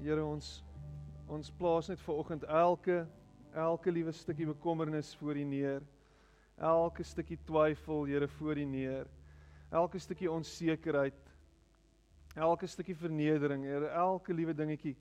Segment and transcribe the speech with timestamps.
[0.00, 0.62] Here ons
[1.30, 3.02] ons plaas net ver oggend elke
[3.52, 5.82] elke liewe stukkie bekommernis voor U neer.
[6.56, 9.10] Elke stukkie twyfel, Here, voor U neer.
[9.70, 11.18] Elke stukkie onsekerheid.
[12.36, 14.96] Elke stukkie vernedering, Here, elke liewe dingetjie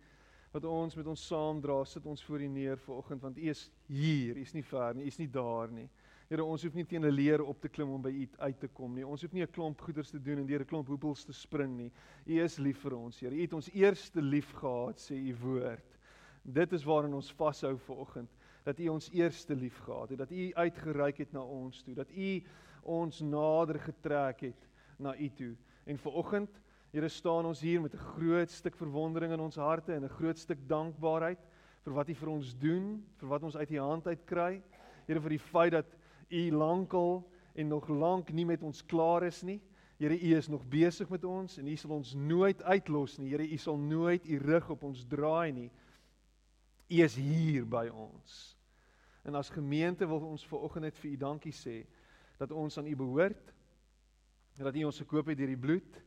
[0.51, 3.67] wat ons met ons saamdra, sit ons voor U neer ver oggend want U is
[3.87, 5.87] hier, U is nie ver nie, U is nie daar nie.
[6.29, 8.67] Here, ons hoef nie teen 'n leer op te klim om by U uit te
[8.67, 9.03] kom nie.
[9.03, 11.75] Ons hoef nie 'n klomp goeders te doen en deur 'n klomp hoepels te spring
[11.75, 11.91] nie.
[12.27, 13.33] U is lief vir ons, Here.
[13.33, 15.97] U het ons eerste lief gehad, sê U woord.
[16.45, 18.29] Dit is waarin ons vashou ver oggend,
[18.63, 22.11] dat U ons eerste lief gehad het, dat U uitgereik het na ons toe, dat
[22.11, 22.43] U
[22.83, 25.55] ons nader getrek het na U toe.
[25.87, 26.61] En ver oggend,
[26.91, 30.37] Here, staan ons hier met 'n groot stuk verwondering in ons harte en 'n groot
[30.37, 31.39] stuk dankbaarheid
[31.85, 34.61] vir wat U vir ons doen, vir wat ons uit U hand uit kry.
[35.07, 35.98] Here, vir die feit dat
[36.29, 39.59] U lankal en nog lank nie met ons klaar is nie.
[39.99, 43.33] Here, U is nog besig met ons en U sal ons nooit uitlos nie.
[43.33, 45.69] Here, U sal nooit U rug op ons draai nie.
[46.89, 48.37] U is hier by ons.
[49.27, 51.81] En as gemeente wil ons ver oggend net vir U dankie sê
[52.39, 53.51] dat ons aan U behoort.
[54.59, 55.99] Dat U ons gekoop het deur die bloed.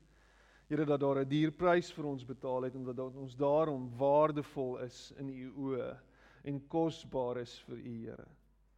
[0.72, 5.28] Here dat daar 'n dierprys vir ons betaal het omdat ons daarom waardevol is in
[5.28, 5.98] U oë
[6.44, 8.26] en kosbaar is vir U Here.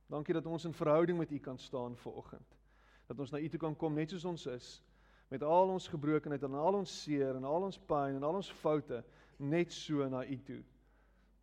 [0.07, 2.59] Dankie dat ons in verhouding met U kan staan ver oggend.
[3.07, 4.83] Dat ons na U toe kan kom net soos ons is
[5.29, 8.51] met al ons gebrokenheid en al ons seer en al ons pyn en al ons
[8.61, 9.01] foute
[9.37, 10.61] net so na U toe.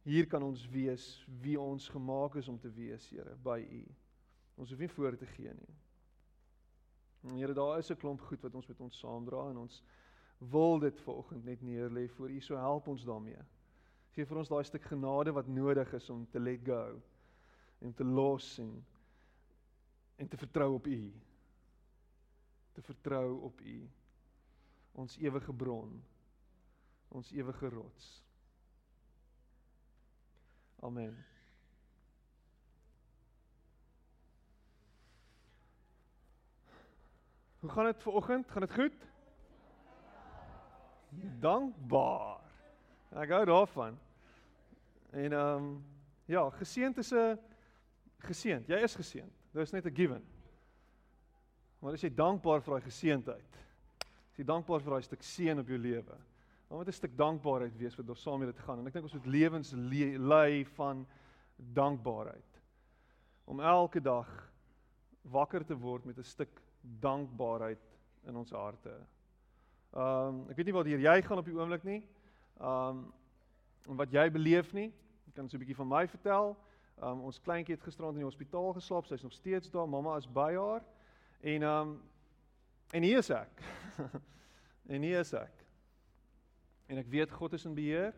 [0.05, 1.07] Hier kan ons wees
[1.41, 3.81] wie ons gemaak is om te wees, Here, by U.
[4.61, 5.75] Ons hoef nie voor te gee nie.
[7.35, 9.83] Here, daar is 'n klomp goed wat ons met ons saamdra en ons
[10.37, 12.39] wil dit vanoggend net neerlê voor U.
[12.39, 13.41] So help ons daarmee.
[14.11, 17.01] Gee vir ons daai stuk genade wat nodig is om te let go
[17.81, 18.85] en te los en
[20.21, 21.13] en te vertrou op U.
[22.71, 23.89] Te vertrou op U.
[24.91, 26.03] Ons ewige bron.
[27.07, 28.23] Ons ewige rots.
[30.79, 31.25] Amen.
[37.59, 38.51] Hoe gaan dit ver oggend?
[38.51, 39.07] Gaan dit goed?
[41.39, 42.39] Dankbaar.
[43.09, 43.99] Ek hou daarvan.
[45.09, 45.85] En ehm um,
[46.25, 47.39] ja, geseënd is 'n
[48.23, 48.67] geseënd.
[48.67, 49.31] Jy is geseënd.
[49.51, 50.23] Dit is net 'n given.
[51.79, 53.55] Maar as jy dankbaar vir daai geseëndheid.
[54.31, 56.17] As jy dankbaar vir daai stuk seën op jou lewe.
[56.67, 58.79] Dan moet 'n stuk dankbaarheid wees wat ons saam met dit gaan.
[58.79, 59.71] En ek dink ons moet lewens
[60.17, 61.07] lei van
[61.55, 62.61] dankbaarheid.
[63.45, 64.51] Om elke dag
[65.21, 67.81] wakker te word met 'n stuk dankbaarheid
[68.25, 68.93] in ons harte.
[69.91, 72.03] Ehm um, ek weet nie wat hier jy gaan op die oomblik nie.
[72.59, 73.03] Ehm
[73.87, 74.93] um, wat jy beleef nie.
[75.27, 76.57] Ek kan so 'n bietjie van my vertel.
[77.01, 79.07] Um, ons kleintjie het gisterand in die hospitaal geslaap.
[79.09, 79.87] Sy's nog steeds daar.
[79.89, 80.83] Mamma is by haar.
[81.41, 81.95] En um,
[82.93, 83.63] en hier is ek.
[84.93, 85.63] en hier is ek.
[86.91, 88.13] En ek weet God is in beheer.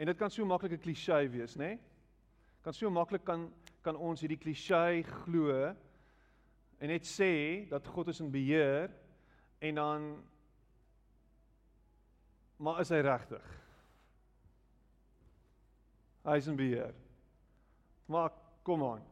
[0.00, 1.76] En dit kan so maklik 'n klise wees, nê?
[1.76, 1.78] Nee?
[2.64, 5.52] Kan so maklik kan kan ons hierdie klise glo
[6.80, 8.90] en net sê dat God is in beheer
[9.60, 10.08] en dan
[12.58, 13.46] maar is hy regtig?
[16.24, 16.92] Hy is in beheer.
[18.10, 18.32] Maar
[18.62, 19.02] kom aan.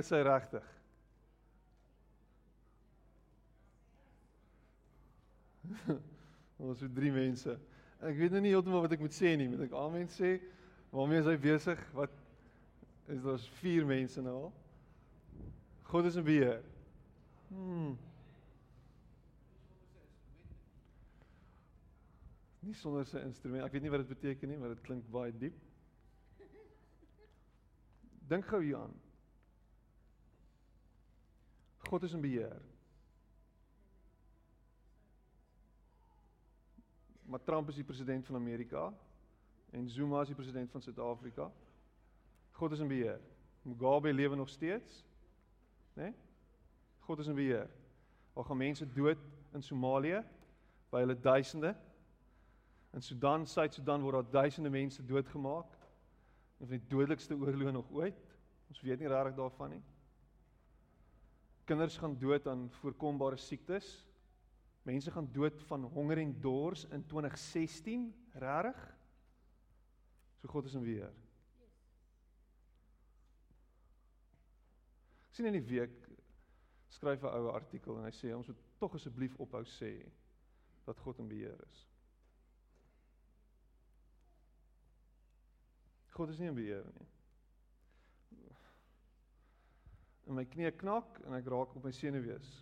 [0.00, 0.64] Is hy regtig?
[6.64, 7.58] Ons het drie mense.
[8.00, 9.50] Ek weet nou nie heeltemal wat ek moet sê nie.
[9.52, 10.30] Moet ek amen sê?
[10.94, 11.84] Waarmee is hy besig?
[11.92, 12.16] Wat
[13.12, 14.50] is daar's vier mense nou al?
[15.92, 16.64] God is in beheer.
[17.50, 17.92] Hmm.
[22.64, 23.68] Nie sonder sy instrument.
[23.68, 25.60] Ek weet nie wat dit beteken nie, maar dit klink baie diep.
[28.28, 29.00] Dink gou hieraan.
[31.88, 32.60] God is in beheer.
[37.22, 38.92] Maar Trump is die president van Amerika
[39.70, 41.50] en Zuma is die president van Suid-Afrika.
[42.50, 43.20] God is in beheer.
[43.62, 45.04] Mugabe lewe nog steeds.
[45.92, 46.02] Né?
[46.02, 46.14] Nee?
[46.98, 47.70] God is in beheer.
[48.32, 49.18] Al gaan mense dood
[49.52, 50.24] in Somalië
[50.90, 51.76] by hulle duisende.
[52.92, 55.73] In Sudan, Suid-Sudan word daar duisende mense doodgemaak.
[56.58, 58.20] Een van die dodelikste oorloë nog ooit.
[58.68, 59.82] Ons weet nie regtig daarvan nie.
[61.64, 63.88] Kinders gaan dood aan voorkombare siektes.
[64.84, 68.80] Mense gaan dood van honger en dors in 2016, regtig?
[70.40, 71.14] So God is in beheer.
[75.34, 75.94] sien in die week
[76.94, 79.90] skryf 'n ou artikel en hy sê ons moet tog asseblief ophou sê
[80.86, 81.80] dat God in beheer is.
[86.14, 87.08] God is nie in beheer nie.
[90.24, 92.52] En my knie knak en ek raak op my senuwees.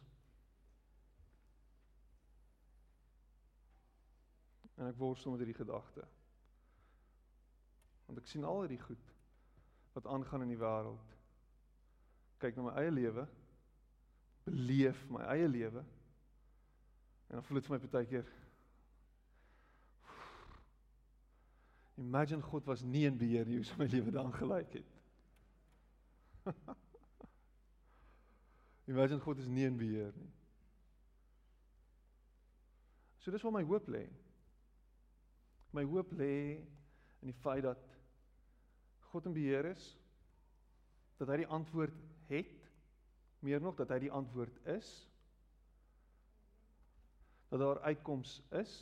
[4.80, 6.06] En ek worstel met hierdie gedagte.
[8.08, 9.12] Want ek sien al hierdie goed
[9.92, 11.16] wat aangaan in die wêreld.
[12.42, 13.26] Kyk na my eie lewe.
[14.48, 15.84] Beleef my eie lewe.
[17.28, 18.32] En dan voel dit vir my baie keer
[21.98, 24.92] Imagine God was nie in beheer nie, hoe sou my lewe dan gelyk het?
[28.92, 30.30] Imagine God is nie in beheer nie.
[33.22, 34.06] So dis waar my hoop lê.
[35.72, 36.32] My hoop lê
[37.22, 37.82] in die feit dat
[39.12, 39.84] God in beheer is,
[41.20, 41.94] dat hy die antwoord
[42.32, 42.68] het,
[43.44, 44.88] meer nog dat hy die antwoord is,
[47.52, 48.72] dat daar uitkoms is,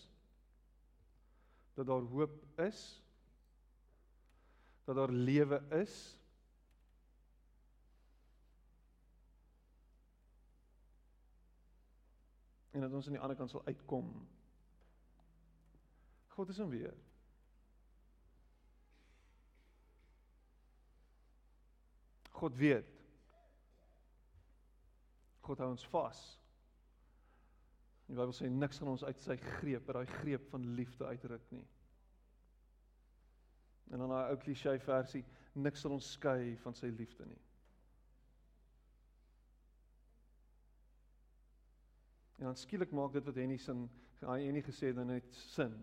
[1.74, 3.02] dat daar hoop is,
[4.84, 6.18] dat daar lewe is.
[12.70, 14.28] En dat ons aan die ander kant sal uitkom.
[16.26, 16.94] God is hom weer.
[22.30, 22.86] God weet.
[25.40, 26.39] God hou ons vas.
[28.10, 31.44] Die Bybel sê niks gaan ons uit sy greep, uit daai greep van liefde uitruk
[31.54, 31.62] nie.
[33.94, 35.22] En dan daai ou klise versie,
[35.54, 37.38] niks sal ons skei van sy liefde nie.
[42.40, 43.84] En dan skielik maak dit wat Henny sin,
[44.24, 45.76] hy Henny gesê dan net sin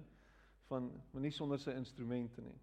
[0.67, 2.57] van maar nie sonder sy instrumente nie.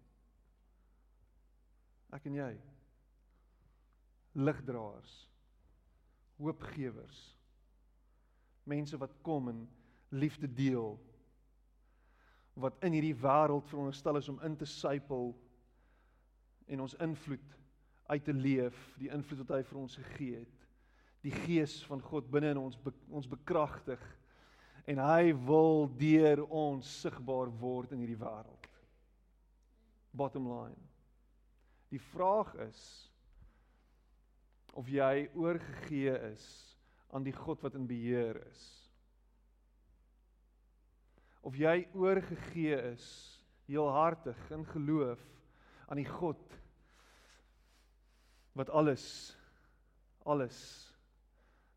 [2.13, 2.51] Ek en jy
[4.35, 5.15] ligdraers
[6.37, 7.23] hoopgewers
[8.65, 9.65] mense wat kom en
[10.09, 10.95] liefde deel
[12.55, 15.33] wat in hierdie wêreld veronderstel is om in te sypel
[16.71, 17.55] en ons invloed
[18.05, 20.67] uit te leef, die invloed wat hy vir ons gegee het.
[21.25, 24.01] Die gees van God binne in ons be, ons bekragtig
[24.87, 28.69] en hy wil deur ons sigbaar word in hierdie wêreld.
[30.15, 30.79] Bottom line.
[31.91, 32.83] Die vraag is
[34.75, 36.45] of jy oorgegee is
[37.15, 38.65] aan die God wat in beheer is
[41.45, 43.07] of jy oorgegee is
[43.69, 45.21] heelhartig in geloof
[45.87, 46.59] aan die God
[48.57, 49.05] wat alles
[50.25, 50.57] alles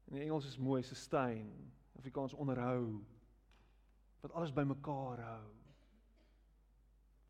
[0.09, 1.53] in Engels is mooi sustain
[1.99, 2.99] Afrikaans onderhou
[4.21, 5.51] wat alles bymekaar hou.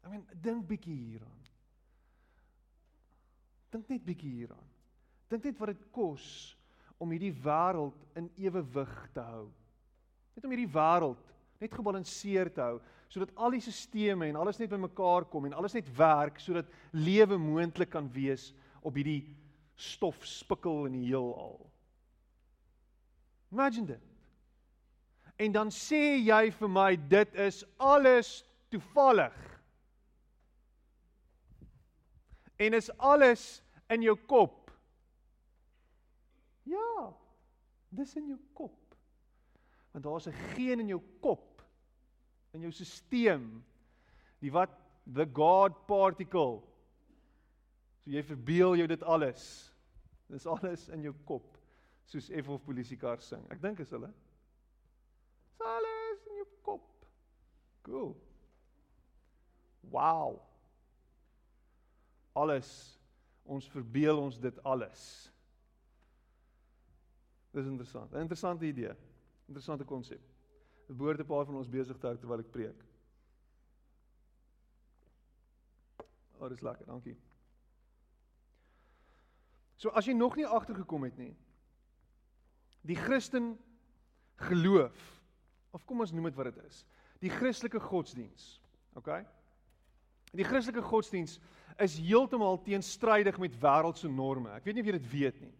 [0.04, 1.46] I mean dink bietjie hieraan.
[3.72, 4.70] Dink net bietjie hieraan.
[5.28, 6.28] Dink net wat dit kos
[6.98, 9.46] om hierdie wêreld in ewewig te hou.
[10.34, 11.24] Net om hierdie wêreld
[11.58, 12.78] net gebalanseerd te hou
[13.08, 17.38] sodat al die stelsels en alles net bymekaar kom en alles net werk sodat lewe
[17.40, 18.50] moontlik kan wees
[18.84, 19.22] op hierdie
[19.78, 21.56] stof spikkel in die heelal.
[23.54, 24.04] Imagine dit.
[25.38, 28.42] En dan sê jy vir my dit is alles
[28.72, 29.36] toevallig.
[32.58, 34.67] En is alles in jou kop.
[36.68, 37.12] Ja.
[37.88, 38.96] Dis in jou kop.
[39.92, 41.48] Want daar's 'n geen in jou kop
[42.52, 43.46] in jou stelsel
[44.42, 44.72] die wat
[45.14, 46.60] the god particle.
[48.02, 49.72] So jy verbeel jou dit alles.
[50.28, 51.56] Dis alles in jou kop
[52.08, 53.44] soos F of polisiekar sing.
[53.52, 54.08] Ek dink is hulle.
[55.48, 57.08] Dis alles in jou kop.
[57.84, 58.14] Cool.
[59.92, 60.38] Wow.
[62.36, 62.70] Alles.
[63.48, 65.02] Ons verbeel ons dit alles
[67.58, 68.94] dis interessant 'n interessante idee
[69.48, 70.22] interessante konsep
[70.88, 72.84] Dit behoort 'n paar van ons besig te hou terwyl ek preek.
[76.38, 77.16] Oh, dit is lekker, dankie.
[79.76, 81.36] So as jy nog nie agtergekom het nie,
[82.80, 83.58] die Christen
[84.34, 85.22] geloof
[85.70, 86.86] of kom ons noem dit wat dit is.
[87.20, 88.62] Die Christelike godsdiens.
[88.94, 89.26] OK?
[90.32, 91.38] Die Christelike godsdiens
[91.76, 94.50] is heeltemal teenstrydig met wêreldse norme.
[94.50, 95.54] Ek weet nie of jy dit weet nie.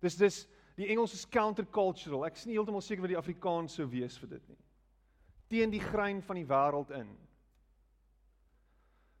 [0.00, 2.26] Dis dis Die Engels is countercultural.
[2.28, 4.58] Ek is nie heeltemal seker wat die Afrikaans sou wees vir dit nie.
[5.48, 7.08] Teen die grein van die wêreld in.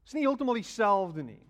[0.02, 1.40] Dit is nie heeltemal dieselfde nie.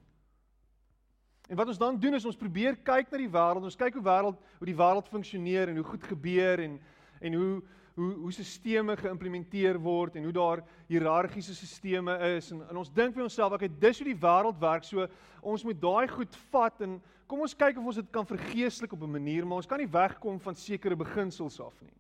[1.51, 4.07] En wat ons dan doen is ons probeer kyk na die wêreld, ons kyk hoe
[4.07, 6.79] wêreld hoe die wêreld funksioneer en hoe goed gebeur en
[7.25, 7.63] en hoe
[7.97, 13.15] hoe hoe stelsels geïmplementeer word en hoe daar hiërargiese stelsels is en, en ons dink
[13.17, 15.07] vir onsself ek het dis hoe die wêreld werk so
[15.41, 19.03] ons moet daai goed vat en kom ons kyk of ons dit kan vergeestelik op
[19.03, 21.95] 'n manier maar ons kan nie wegkom van sekere beginsels af nie.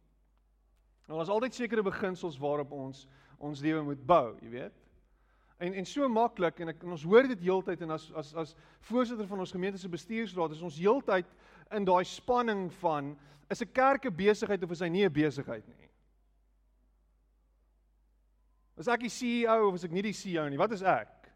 [1.06, 3.06] Nou daar's altyd sekere beginsels waarop ons
[3.38, 4.72] ons lewe moet bou, jy weet.
[5.58, 8.54] En en so maklik en, ek, en ons hoor dit heeltyd en as as as
[8.80, 11.26] voorsitter van ons gemeente se bestuursraad is ons heeltyd
[11.70, 13.16] in daai spanning van
[13.50, 15.85] is 'n kerk 'n besigheid of is hy nie 'n besigheid nie?
[18.76, 20.60] Is ek die CEO of is ek nie die CEO nie?
[20.60, 21.30] Wat is ek?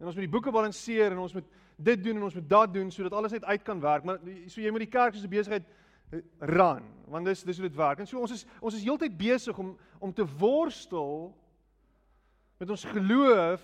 [0.00, 1.46] En ons moet die boeke balanseer en ons moet
[1.82, 4.04] dit doen en ons moet dat doen sodat alles net uit kan werk.
[4.04, 4.18] Maar
[4.50, 5.64] so jy moet die kerk 'n besigheid
[6.12, 7.98] eh, run, want dis dis hoe dit werk.
[7.98, 11.32] En so ons is ons is heeltyd besig om om te worstel
[12.58, 13.62] met ons geloof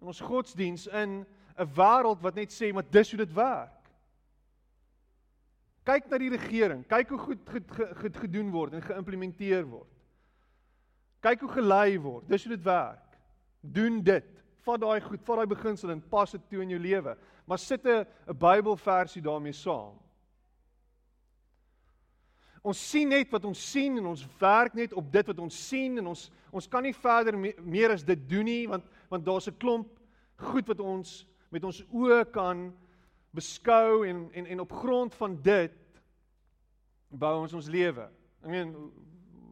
[0.00, 1.24] en ons godsdiens in
[1.56, 3.72] 'n wêreld wat net sê maar dis hoe dit werk.
[5.84, 9.95] Kyk na die regering, kyk hoe goed goed, goed gedoen word en geïmplementeer word.
[11.20, 12.28] Kyk hoe gelei word.
[12.28, 13.18] Dis hoe dit werk.
[13.60, 17.16] Doen dit vat daai goed, vat daai beginsel en pas dit toe in jou lewe.
[17.46, 19.94] Maar sit 'n 'n Bybelversie daarmee saam.
[22.62, 25.98] Ons sien net wat ons sien en ons werk net op dit wat ons sien
[25.98, 29.48] en ons ons kan nie verder me, meer as dit doen nie want want daar's
[29.48, 29.88] 'n klomp
[30.36, 32.74] goed wat ons met ons oë kan
[33.30, 35.72] beskou en en en op grond van dit
[37.08, 38.08] bou ons ons lewe.
[38.42, 38.74] Ek meen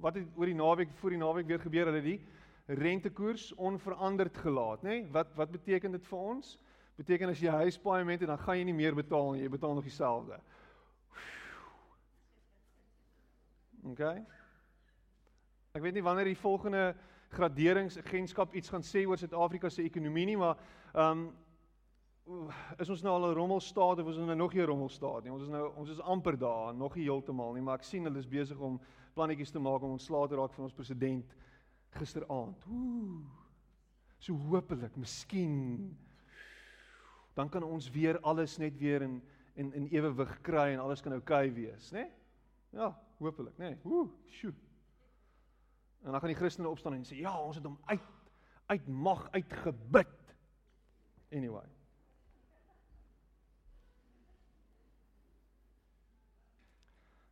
[0.05, 2.19] wat het oor die naweek voor die naweek weer gebeur hulle die
[2.67, 5.01] rentekoers onveranderd gelaat, nê?
[5.01, 5.07] Nee?
[5.13, 6.55] Wat wat beteken dit vir ons?
[6.97, 9.85] Beteken as jy huispaaiement het, dan gaan jy nie meer betaal nie, jy betaal nog
[9.85, 10.39] dieselfde.
[13.85, 14.03] OK.
[15.75, 16.85] Ek weet nie wanneer die volgende
[17.35, 20.61] graderingsagentskap iets gaan sê oor Suid-Afrika se ekonomie nie, maar
[20.93, 21.25] ehm um,
[22.81, 25.33] is ons nou al 'n rommelstaat of is ons nou nog nie 'n rommelstaat nie?
[25.33, 28.19] Ons is nou ons is amper daar, nog nie heeltemal nie, maar ek sien hulle
[28.19, 28.81] is besig om
[29.15, 31.35] plannetjies te maak om ontslae te raak van ons president
[31.99, 32.67] gisteraand.
[32.67, 33.23] Ooh.
[34.19, 35.97] So hopelik, miskien
[37.35, 39.23] dan kan ons weer alles net weer in
[39.55, 41.99] in in ewewig kry en alles kan oukei okay wees, né?
[41.99, 42.11] Nee?
[42.81, 43.69] Ja, hopelik, né?
[43.69, 43.79] Nee.
[43.85, 44.55] Ooh, sjoe.
[46.03, 48.03] En dan gaan die Christene opstaan en sê, "Ja, ons het hom uit
[48.67, 50.37] uit mag uitgebid."
[51.31, 51.69] Anyway.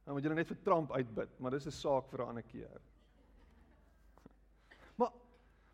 [0.04, 2.80] Nou moet jy net vir Trump uitbid, maar dis 'n saak vir 'n ander keer.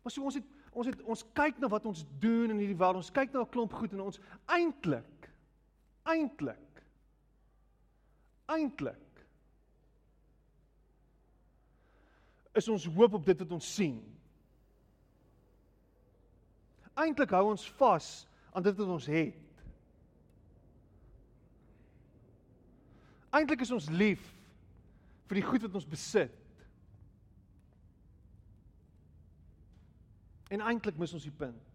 [0.03, 2.95] Maar so ons het ons het ons kyk na wat ons doen in hierdie wêreld.
[2.95, 5.29] Ons kyk na 'n klomp goed en ons eintlik
[6.05, 6.83] eintlik
[8.47, 9.25] eintlik
[12.53, 13.99] is ons hoop op dit wat ons sien.
[16.99, 18.07] Eintlik hou ons vas
[18.51, 19.48] aan dit wat ons het.
[23.29, 24.23] Eintlik is ons lief
[25.29, 26.33] vir die goed wat ons besit.
[30.49, 31.65] En eintlik mis ons die punt.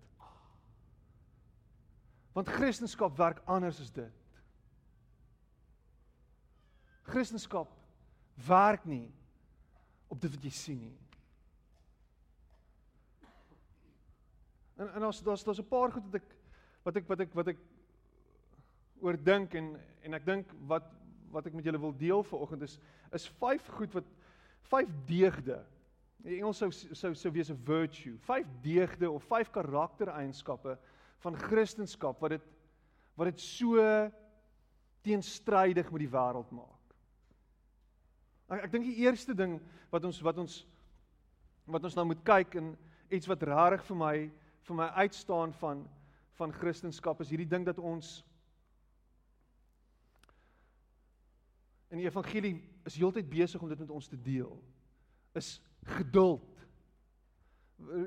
[2.34, 4.40] Want Christendom werk anders as dit.
[7.06, 7.68] Christendom
[8.48, 9.06] werk nie
[10.10, 10.96] op dit wat jy sien nie.
[14.82, 16.28] En en ons daar's daar's 'n paar goed wat ek
[16.82, 17.58] wat ek wat ek wat ek
[19.00, 20.90] oor dink en en ek dink wat
[21.34, 22.78] wat ek met julle wil deel vanoggend is
[23.12, 24.10] is vyf goed wat
[24.70, 25.60] vyf deugde
[26.24, 30.78] Die Engels sou sou sou wees 'n virtue, vyf deugde of vyf karaktereienskappe
[31.20, 32.46] van Christendom wat dit
[33.14, 33.76] wat dit so
[35.02, 36.94] teenstrydig met die wêreld maak.
[38.48, 39.60] Ek ek dink die eerste ding
[39.90, 40.66] wat ons wat ons
[41.66, 42.76] wat ons nou moet kyk en
[43.10, 44.30] iets wat rarig vir my
[44.64, 45.88] vir my uitstaan van
[46.40, 48.24] van Christendom is hierdie ding dat ons
[51.94, 52.56] in die evangelie
[52.88, 54.52] is heeltyd besig om dit met ons te deel.
[55.38, 55.60] Is
[55.94, 56.50] geduld.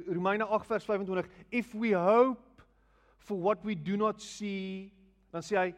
[0.08, 2.64] Romeine 8 vers 25 if we hope
[3.18, 4.92] for what we do not see
[5.32, 5.70] dan sê hy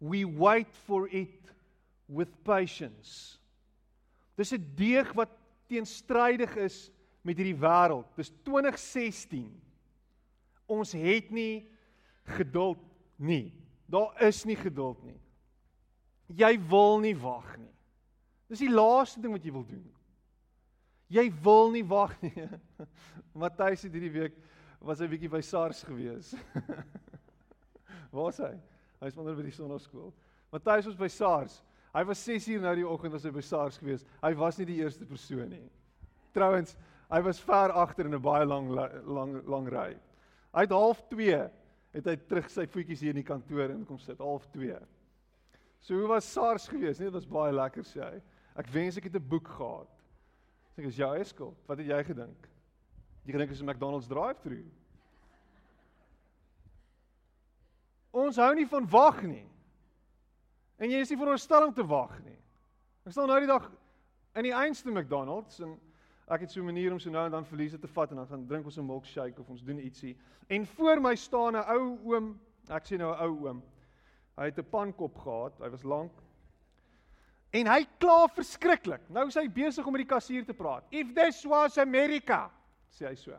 [0.00, 1.52] we wait for it
[2.08, 3.38] with patience.
[4.36, 5.30] Dis 'n deeg wat
[5.68, 6.90] teenstrydig is
[7.22, 8.08] met hierdie wêreld.
[8.16, 9.50] Dis 2016.
[10.66, 11.68] Ons het nie
[12.24, 12.80] geduld
[13.16, 13.52] nie.
[13.86, 15.20] Daar is nie geduld nie.
[16.36, 17.72] Jy wil nie wag nie.
[18.50, 19.86] Dis die laaste ding wat jy wil doen.
[21.10, 22.46] Jy wil nie wag nie.
[23.40, 24.36] Matthys het hierdie week
[24.80, 26.32] was hy bietjie by SARS gewees.
[28.14, 28.52] Waar is hy?
[29.02, 30.12] Hy's onder by die sonnaskool.
[30.54, 31.60] Matthys was by SARS.
[31.94, 34.06] Hy was 6 uur nou die oggend was hy by SARS gewees.
[34.22, 35.66] Hy was nie die eerste persoon nie.
[36.34, 36.76] Trouwens,
[37.10, 39.96] hy was ver agter in 'n baie lang lang lang ry.
[40.54, 41.50] Hy het half 2
[41.94, 44.78] het hy terug sy voetjies hier in die kantoor in kom sit, half 2.
[45.80, 46.98] So hoe was SARS gewees?
[46.98, 48.20] Nee, dit was baie lekker sê hy.
[48.60, 49.88] Ek wens ek het 'n boek gehad.
[50.74, 51.56] Sê ek is jou skuld.
[51.66, 52.48] Wat het jy gedink?
[53.24, 54.64] Jy gedink is 'n McDonald's drive-thru.
[58.12, 59.46] Ons hou nie van wag nie.
[60.78, 62.38] En jy is nie veronderstel om te wag nie.
[63.06, 63.70] Ek staan nou die dag
[64.34, 65.78] in die einste McDonald's en
[66.30, 68.26] ek het so 'n manier om so nou en dan verliese te vat en dan
[68.26, 70.16] gaan drink ons 'n milkshake of ons doen ietsie.
[70.48, 73.62] En voor my staan 'n ou oom, ek sien nou 'n ou oom.
[74.40, 75.52] Hy het 'n pankop gehad.
[75.60, 76.12] Hy was lank
[77.50, 79.02] En hy kla verskriklik.
[79.10, 80.84] Nou is hy besig om met die kassier te praat.
[80.94, 82.46] If this was America.
[82.94, 83.34] sê hy so.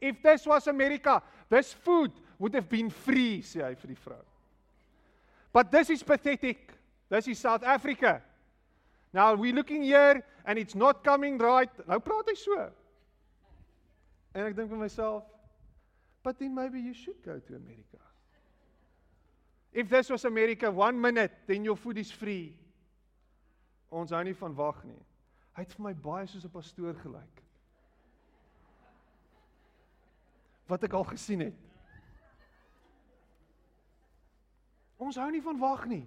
[0.00, 4.20] If this was America, this food would have been free, sê hy vir die vrou.
[5.52, 6.72] But this is pathetic.
[7.08, 8.20] This is South Africa.
[9.12, 11.72] Now we looking here and it's not coming right.
[11.88, 12.68] Nou praat hy so.
[14.36, 15.24] En ek dink vir myself,
[16.22, 18.09] but then maybe you should go to America.
[19.72, 22.56] If this was America, one minute, then your food is free.
[23.90, 24.98] Ons hou nie van wag nie.
[25.54, 27.42] Hy het vir my baie soos 'n pastoor gelyk.
[30.66, 31.58] Wat ek al gesien het.
[34.98, 36.06] Ons hou nie van wag nie.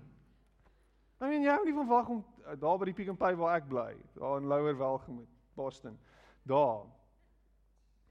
[1.19, 3.35] I mean, jy hou nie van wag om uh, daar by die Pick n Pay
[3.35, 5.97] waar ek bly, daar in Lower Welgemoot, Boston.
[6.43, 6.83] Daar.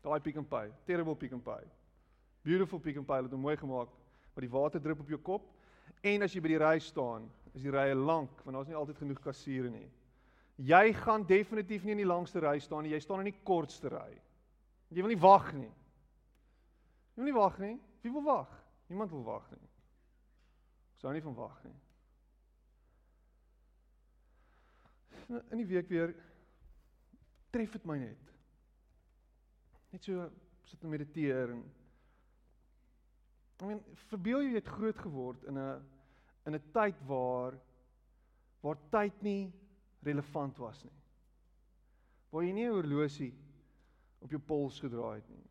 [0.02, 1.62] Daai Pick n Pay, terrible Pick n Pay.
[2.42, 3.88] Beautiful Pick n Pay, hulle het hom mooi gemaak,
[4.32, 5.48] maar die water drup op jou kop.
[6.02, 9.02] En as jy by die ry staan, is die rye lank want daar's nie altyd
[9.02, 9.88] genoeg kassiere nie.
[10.62, 13.90] Jy gaan definitief nie in die langste ry staan nie, jy staan in die kortste
[13.92, 14.10] ry.
[14.92, 15.70] Jy wil nie wag nie.
[17.12, 17.76] Jy wil nie wag nie.
[18.02, 18.50] Wie wil wag?
[18.90, 19.68] Niemand wil wag nie.
[21.00, 21.78] Sou nie van wag nie.
[25.50, 26.12] In die week weer
[27.52, 28.32] tref dit my net.
[29.92, 30.26] Net so
[30.68, 31.62] sit en mediteer en
[33.62, 35.82] I mean, verbeel jy het groot geword in 'n
[36.46, 37.54] in 'n tyd waar
[38.62, 39.52] waar tyd nie
[40.02, 40.98] relevant was nie.
[42.30, 43.34] Waar jy nie 'n horlosie
[44.18, 45.46] op jou pols gedra het nie.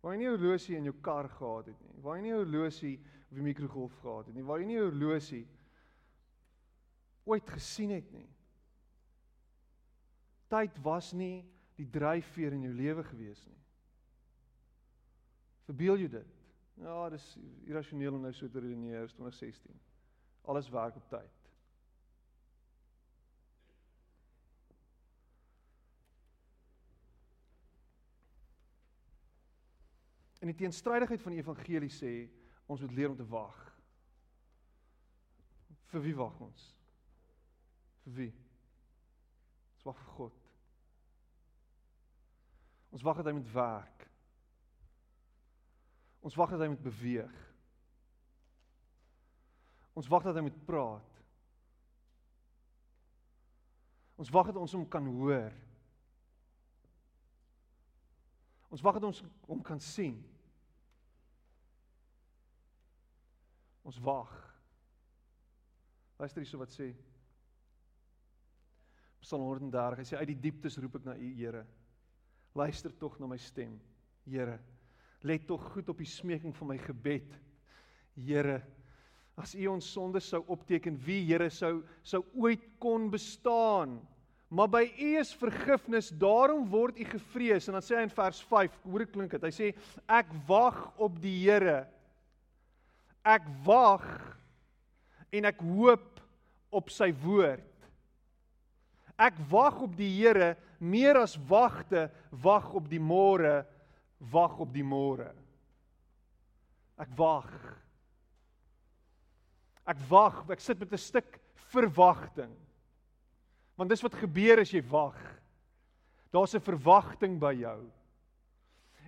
[0.00, 2.02] Waar jy nie 'n horlosie in jou kar gehad het nie.
[2.02, 4.44] Waar jy nie 'n horlosie of 'n mikrogolf gehad het nie.
[4.44, 5.46] Waar jy nie 'n horlosie
[7.24, 8.28] ooit gesien het nie.
[10.48, 11.44] Tyd was nie
[11.76, 13.62] die dryfveer in jou lewe gewees nie.
[15.66, 16.43] Verbeel jy dit?
[16.74, 19.80] Ja, dis irrasioneel om nou so te redeneer, 2016.
[20.42, 21.44] Alles werk op tyd.
[30.44, 32.10] En die teenstrydigheid van die evangelie sê
[32.68, 33.60] ons moet leer om te wag.
[35.88, 36.66] Vir wie wag ons?
[38.04, 38.32] Vir wie?
[39.78, 40.42] Ons wag vir God.
[42.92, 44.04] Ons wag dat hy moet werk.
[46.24, 47.40] Ons wag dat hy moet beweeg.
[49.94, 51.10] Ons wag dat hy moet praat.
[54.16, 55.52] Ons wag dat ons hom kan hoor.
[58.72, 60.16] Ons wag dat ons hom kan sien.
[63.84, 64.32] Ons wag.
[66.18, 66.88] Luister hierso wat sê.
[69.22, 70.00] Psalm 130.
[70.00, 71.66] Hy sê uit die dieptes roep ek na U, Here.
[72.56, 73.76] Luister tog na my stem,
[74.24, 74.56] Here.
[75.24, 77.32] Let tog goed op die smeking van my gebed.
[78.14, 78.60] Here,
[79.40, 83.96] as U ons sondes sou opteken, wie Here sou sou ooit kon bestaan?
[84.54, 87.66] Maar by U is vergifnis, daarom word U gevrees.
[87.66, 89.48] En dan sê hy in vers 5, hoe dit klink dit?
[89.48, 89.72] Hy sê
[90.06, 91.82] ek wag op die Here
[93.24, 94.04] ek wag
[95.34, 96.20] en ek hoop
[96.74, 97.64] op sy woord.
[99.16, 103.62] Ek wag op die Here meer as wagte, wag op die môre,
[104.18, 105.32] wag op die môre.
[107.00, 107.50] Ek wag.
[109.86, 111.40] Ek wag, ek sit met 'n stuk
[111.72, 112.54] verwagting.
[113.76, 115.18] Want dis wat gebeur as jy wag.
[116.30, 117.90] Daar's 'n verwagting by jou.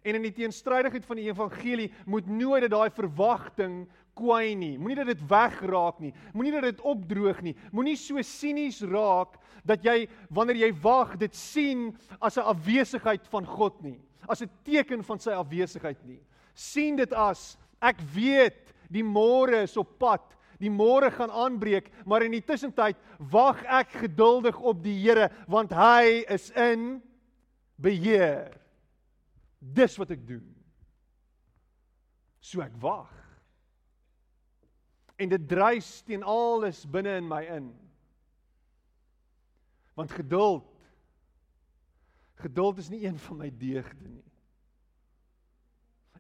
[0.07, 3.81] En in die teenstrydigheid van die evangelie moet nooit dat daai verwagting
[4.17, 4.77] kwai nie.
[4.79, 6.13] Moenie dat dit wegraak nie.
[6.33, 7.57] Moenie dat dit opdroog nie.
[7.75, 9.35] Moenie so sinies raak
[9.67, 11.91] dat jy wanneer jy wag dit sien
[12.21, 13.99] as 'n afwesigheid van God nie.
[14.29, 16.21] As 'n teken van sy afwesigheid nie.
[16.55, 20.23] sien dit as ek weet die môre is op pad.
[20.59, 25.71] Die môre gaan aanbreek, maar in die tussentyd wag ek geduldig op die Here want
[25.71, 27.03] hy is in
[27.77, 28.66] beheer.
[29.75, 30.47] Dis wat ek doen.
[32.41, 33.11] So ek wag.
[35.17, 37.73] En dit dryf teen alles binne in my in.
[39.97, 40.73] Want geduld
[42.37, 44.25] geduld is nie een van my deugde nie.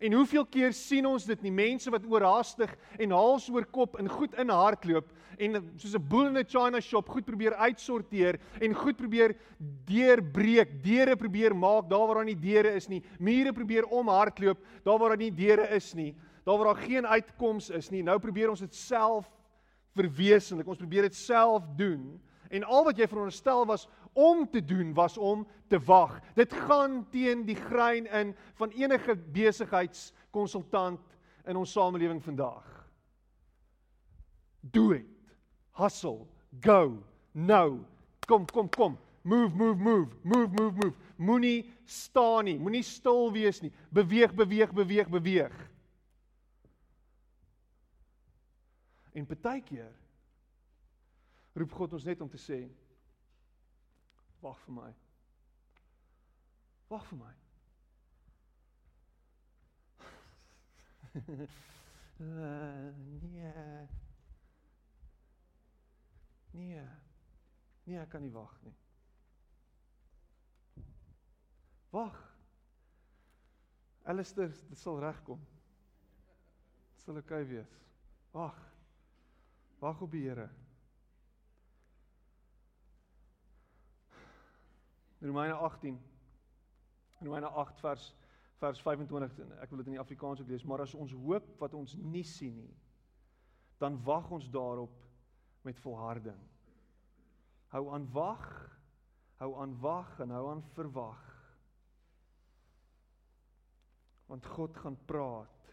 [0.01, 4.09] En hoeveel keer sien ons dit nie mense wat oorhaastig en hals oor kop in
[4.09, 8.75] goed in hardloop en soos 'n boel in 'n china shop goed probeer uitsorteer en
[8.75, 9.37] goed probeer
[9.85, 14.99] deurbreek, deure probeer maak daar waar daar nie deure is nie, mure probeer omhardloop daar
[14.99, 18.03] waar daar nie deure is nie, daar waar daar geen uitkoms is nie.
[18.03, 19.27] Nou probeer ons dit self
[19.97, 20.69] verwesenlik.
[20.69, 22.17] Ons probeer dit self doen.
[22.51, 26.21] En al wat jy veronderstel was om te doen was om te wag.
[26.35, 31.01] Dit gaan teen die grein in van enige besigheidskonsultant
[31.45, 32.65] in ons samelewing vandag.
[34.61, 35.37] Do it.
[35.77, 36.27] Hustle.
[36.61, 37.03] Go.
[37.33, 37.85] Nou.
[38.27, 38.97] Kom, kom, kom.
[39.23, 40.09] Move, move, move.
[40.23, 40.97] Move, move, move.
[41.17, 42.59] Moenie staan nie.
[42.59, 43.73] Moenie stil wees nie.
[43.91, 45.55] Beweeg, beweeg, beweeg, beweeg.
[49.13, 49.93] En partykeer
[51.57, 52.67] roep God ons net om te sê
[54.47, 54.91] wag vir my.
[56.89, 57.33] Wag vir my.
[61.17, 62.93] uh,
[63.33, 63.89] nee.
[66.53, 66.85] Nee.
[67.87, 68.75] Nee, ek kan nie wag nie.
[71.95, 72.21] Wag.
[74.07, 75.43] Alistair, dit sal regkom.
[76.95, 77.75] Dit sal oukei okay wees.
[78.37, 78.63] Wag.
[79.83, 80.47] Wag op die Here.
[85.21, 85.99] Romeine 18.
[87.21, 88.15] Romeine 8 vers
[88.57, 91.49] vers 25 en ek wil dit in die Afrikaans ook lees, maar as ons hoop
[91.61, 92.75] wat ons nie sien nie,
[93.83, 94.95] dan wag ons daarop
[95.67, 96.39] met volharding.
[97.75, 98.47] Hou aan wag,
[99.43, 101.21] hou aan wag en hou aan verwag.
[104.31, 105.73] Want God gaan praat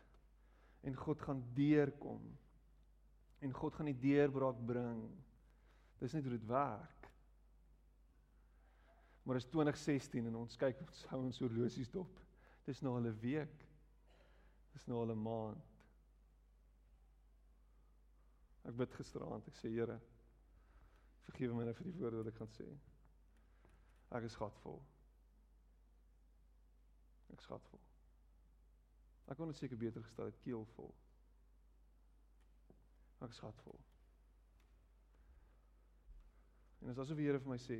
[0.83, 2.25] en God gaan deurkom.
[3.39, 5.05] En God gaan die deurbraak bring.
[5.99, 7.02] Dis net hoe dit werk.
[9.23, 12.19] Maar is 2016 en ons kyk ons hou ons horlosies dop.
[12.67, 13.67] Dis nou al 'n week.
[14.73, 15.73] Dis nou al 'n maand.
[18.63, 19.99] Ek bid gisteraand, ek sê Here,
[21.27, 22.67] vergewe my nou vir die woorde wat ek gaan sê.
[24.11, 24.81] Ek is gatvol.
[27.33, 27.79] Ek is gatvol.
[29.27, 30.93] Ek kon dit seker beter gestel het keelvol.
[33.21, 33.79] Ek is gatvol.
[36.83, 37.79] En as asof die Here vir my sê,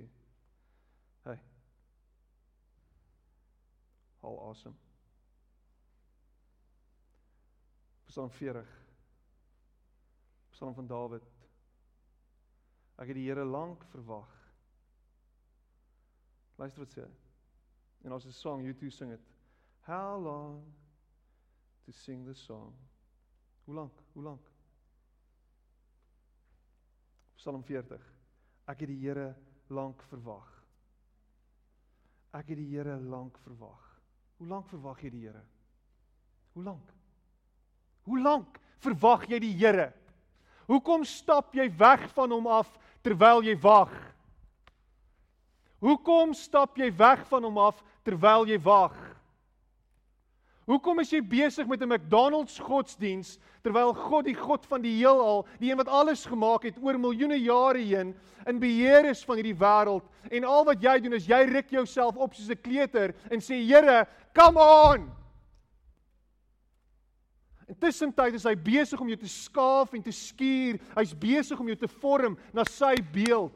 [1.24, 1.40] Hey.
[4.22, 4.76] Haal asem.
[8.06, 8.68] Psalm 40.
[10.52, 11.30] Psalm van Dawid.
[13.02, 14.30] Ek het die Here lank verwag.
[16.62, 17.12] Luister wat sê hy.
[18.06, 19.22] En ons 'n song, you two sing it.
[19.88, 20.64] How long
[21.86, 22.76] to sing the song?
[23.66, 24.04] Hoe lank?
[24.14, 24.52] Hoe lank?
[27.36, 28.02] Psalm 40.
[28.68, 29.36] Ek het die Here
[29.70, 30.53] lank verwag.
[32.34, 33.82] Ek het die Here lank verwag.
[34.41, 35.43] Hoe lank verwag jy die Here?
[36.54, 36.93] Hoe lank?
[38.10, 39.91] Hoe lank verwag jy die Here?
[40.67, 42.72] Hoekom stap jy weg van hom af
[43.06, 43.93] terwyl jy wag?
[45.84, 48.96] Hoekom stap jy weg van hom af terwyl jy wag?
[50.65, 55.45] Hoekom is jy besig met 'n McDonald's godsdiens terwyl God die God van die heelal,
[55.60, 58.15] die een wat alles gemaak het oor miljoene jare heen,
[58.47, 62.15] in beheer is van hierdie wêreld en al wat jy doen is jy ruk jouself
[62.15, 65.12] op soos 'n kleuter en sê Here, come on.
[67.67, 70.80] Intussen tyd is hy besig om jou te skaaf en te skuur.
[70.95, 73.54] Hy's besig om jou te vorm na sy beeld.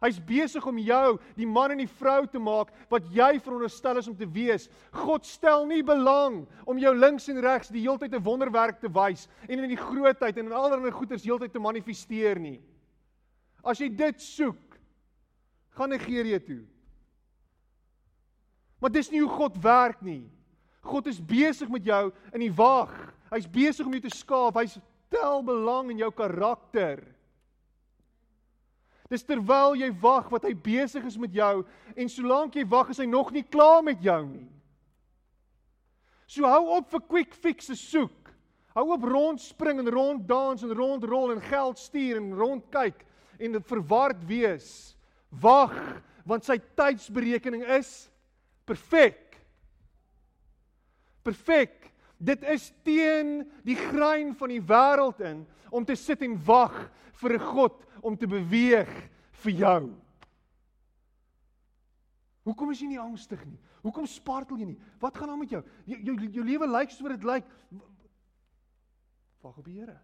[0.00, 4.08] Hy's besig om jou die man en die vrou te maak wat jy veronderstel is
[4.08, 4.70] om te wees.
[4.96, 9.28] God stel nie belang om jou links en regs die heeltyd 'n wonderwerk te wys
[9.48, 12.60] en in die grootheid en in allerlei goeders heeltyd te manifesteer nie.
[13.62, 14.78] As jy dit soek,
[15.76, 16.64] gaan Nigerië toe.
[18.80, 20.30] Maar dis nie hoe God werk nie.
[20.80, 22.92] God is besig met jou in die wag.
[23.30, 24.56] Hy's besig om jou te skaap.
[24.56, 24.78] Hy's
[25.12, 27.02] tel belang in jou karakter.
[29.10, 31.64] Dis terwyl jy wag wat hy besig is met jou
[31.96, 34.46] en solank jy wag is hy nog nie klaar met jou nie.
[36.30, 38.30] So hou op vir quick fixes soek.
[38.76, 43.02] Hou op rondspring en ronddans en rondrol en geld stuur en rondkyk
[43.42, 44.94] en verward wees.
[45.42, 45.74] Wag
[46.28, 48.06] want sy tydsberekening is
[48.68, 49.40] perfek.
[51.26, 51.90] Perfek.
[52.20, 55.42] Dit is teen die grein van die wêreld in
[55.74, 56.76] om te sit en wag
[57.20, 58.90] vir 'n God om te beweeg
[59.44, 59.80] vir jou.
[62.48, 63.58] Hoekom is jy nie angstig nie?
[63.84, 64.78] Hoekom spartel jy nie?
[65.00, 65.62] Wat gaan aan met jou?
[65.88, 67.48] Jou jou, jou lewe lyk soos dit lyk.
[69.40, 69.96] Wag op die Here.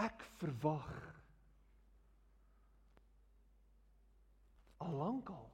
[0.00, 0.90] Ek verwag
[4.82, 5.46] al lankal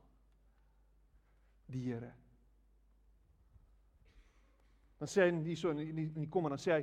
[1.71, 2.15] die Here.
[4.99, 6.83] Dan sê hy hierso in die, in die kom en dan sê hy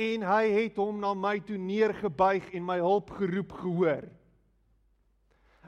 [0.00, 4.06] en hy het hom na my toe neergebuig en my hulp geroep gehoor.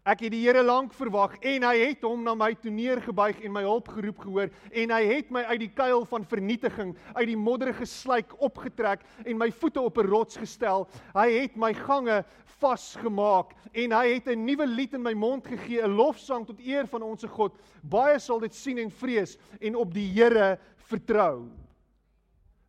[0.03, 3.53] Ek het die Here lank verwag en hy het hom na my toe neergebuig en
[3.55, 7.39] my hulp geroep gehoor en hy het my uit die kuil van vernietiging, uit die
[7.39, 10.89] modderige sluik opgetrek en my voete op 'n rots gestel.
[11.15, 12.25] Hy het my gange
[12.59, 16.87] vasgemaak en hy het 'n nuwe lied in my mond gegee, 'n lofsang tot eer
[16.87, 17.55] van ons God.
[17.83, 21.62] Baie sal dit sien en vrees en op die Here vertrou.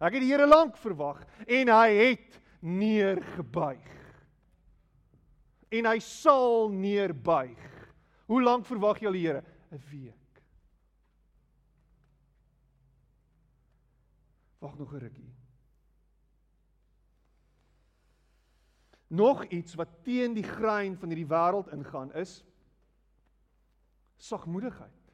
[0.04, 3.94] Ek het die Here lank verwag en hy het neergebuig.
[5.74, 7.62] en hy sal neerbuig.
[8.30, 9.44] Hoe lank verwag jy al die Here?
[9.74, 10.42] 'n Week.
[14.62, 15.34] Wag nog 'n rukkie.
[19.08, 22.44] Nog iets wat teen die grein van hierdie wêreld ingaan is
[24.18, 25.14] sagmoedigheid.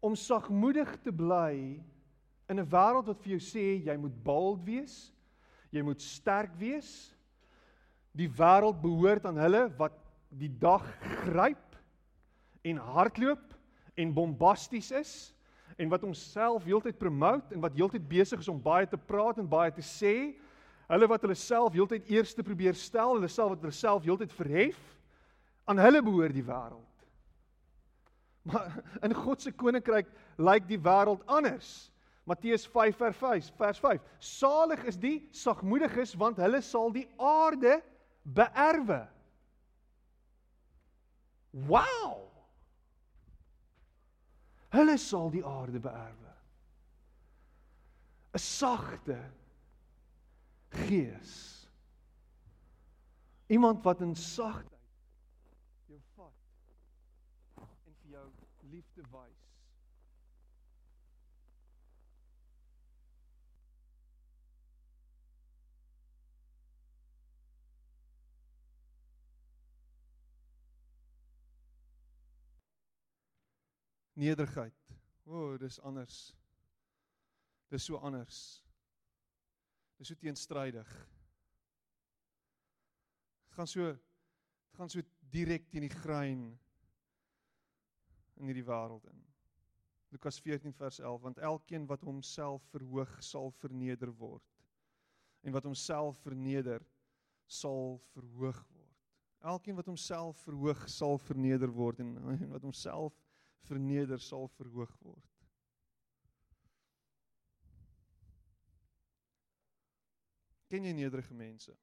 [0.00, 1.84] Om sagmoedig te bly
[2.52, 5.12] in 'n wêreld wat vir jou sê jy moet bold wees,
[5.72, 7.12] jy moet sterk wees.
[8.14, 9.96] Die wêreld behoort aan hulle wat
[10.28, 10.84] die dag
[11.24, 11.76] gryp
[12.64, 13.54] en hardloop
[13.96, 15.12] en bombasties is
[15.80, 19.48] en wat homself heeltyd promote en wat heeltyd besig is om baie te praat en
[19.48, 20.34] baie te sê.
[20.92, 24.80] Hulle wat hulle self heeltyd eerste probeer stel, hulle self wat hulle self heeltyd verhef,
[25.64, 27.06] aan hulle behoort die wêreld.
[28.42, 31.91] Maar in God se koninkryk lyk die wêreld anders.
[32.24, 34.02] Matteus 5 vers 5, vers 5.
[34.18, 37.80] Salig is die sagmoediges want hulle sal die aarde
[38.22, 39.00] beerwe.
[41.50, 42.30] Wow!
[44.72, 46.30] Hulle sal die aarde beerwe.
[48.32, 49.18] 'n Sagte
[50.72, 51.68] gees.
[53.46, 54.80] Iemand wat in sagtheid
[55.86, 56.32] jou vat
[57.60, 58.28] en vir jou
[58.72, 59.41] liefde wys.
[74.12, 74.74] Nederigheid.
[75.24, 76.34] O, oh, dis anders.
[77.72, 78.64] Dis so anders.
[79.96, 80.88] Dis so teenstrydig.
[83.46, 86.44] Dit gaan so dit gaan so direk teen die grein
[88.40, 89.18] in hierdie wêreld in.
[90.12, 94.44] Lukas 14 vers 11 want elkeen wat homself verhoog sal verneder word
[95.42, 96.84] en wat homself verneder
[97.46, 98.96] sal verhoog word.
[99.40, 103.16] Elkeen wat homself verhoog sal verneder word en, en wat homself
[103.68, 105.28] verneder sal verhoog word.
[110.72, 111.74] Ken jy nederige mense?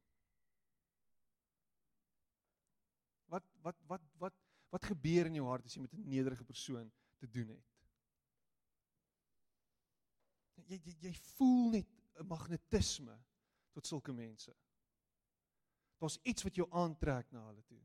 [3.29, 4.37] Wat wat wat wat
[4.73, 7.67] wat gebeur in jou hart as jy met 'n nederige persoon te doen het?
[10.69, 11.87] Jy jy jy voel net
[12.17, 13.19] 'n magnetisme
[13.71, 14.55] tot sulke mense.
[15.99, 17.81] Daar's iets wat jou aantrek na hulle toe.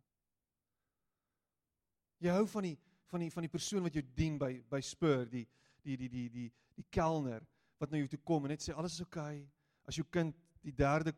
[2.18, 2.78] Jy hou van die
[3.14, 5.44] van die van die persoon wat jou dien by by Spur, die
[5.86, 7.44] die die die die die kelner
[7.78, 9.36] wat na jou toe kom en net sê alles is oukei.
[9.36, 9.50] Okay.
[9.86, 11.12] As jou kind die derde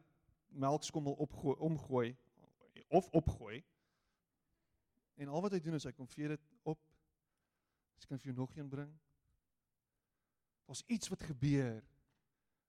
[0.51, 2.09] melkskommel opgooi, omgooi
[2.89, 3.63] of opgooi.
[5.17, 6.81] En al wat hy doen is hy kom vee dit op.
[7.97, 8.91] Hy kan vir jou nog een bring.
[10.67, 11.79] Daar's iets wat gebeur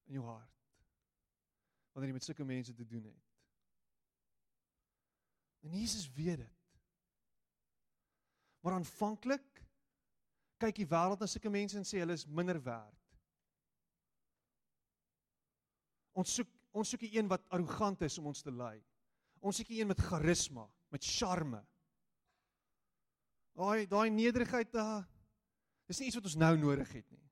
[0.07, 0.53] in jou hart
[1.91, 3.23] wanneer jy met sulke mense te doen het.
[5.65, 6.56] En Jesus weet dit.
[8.67, 9.61] Maar aanvanklik
[10.59, 13.13] kyk die wêreld na sulke mense en sê hulle is minder werd.
[16.19, 18.83] Ons soek ons soek 'n een wat arrogant is om ons te lei.
[19.39, 21.63] Ons soek 'n een met charisma, met charme.
[23.55, 25.07] Daai daai nederigheid daar
[25.87, 27.23] dis nie iets wat ons nou nodig het nie.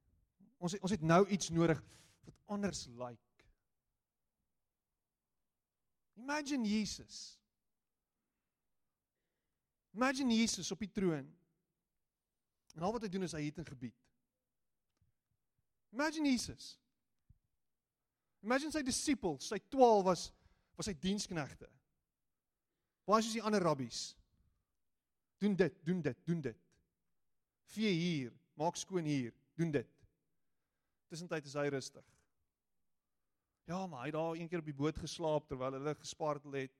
[0.57, 1.83] Ons het, ons het nou iets nodig
[2.23, 2.97] wat anders lyk.
[2.97, 3.43] Like.
[6.15, 7.44] Imagine Jesus.
[9.95, 11.27] Imagine Jesus op die troon.
[12.75, 13.95] En al wat hy doen is hy het 'n gebied.
[15.95, 16.75] Imagine Jesus.
[18.43, 20.31] Imagine sy disippels, sy 12 was
[20.75, 21.69] was sy diensknegte.
[23.07, 24.15] Waar is die ander rabbies?
[25.37, 26.57] Doen dit, doen dit, doen dit.
[27.63, 29.91] Vee hier, maak skoon hier, doen dit.
[31.07, 32.05] Tussentyd is hy rustig.
[33.65, 36.73] Ja, maar hy het daar een keer op die boot geslaap terwyl hulle gespartel het.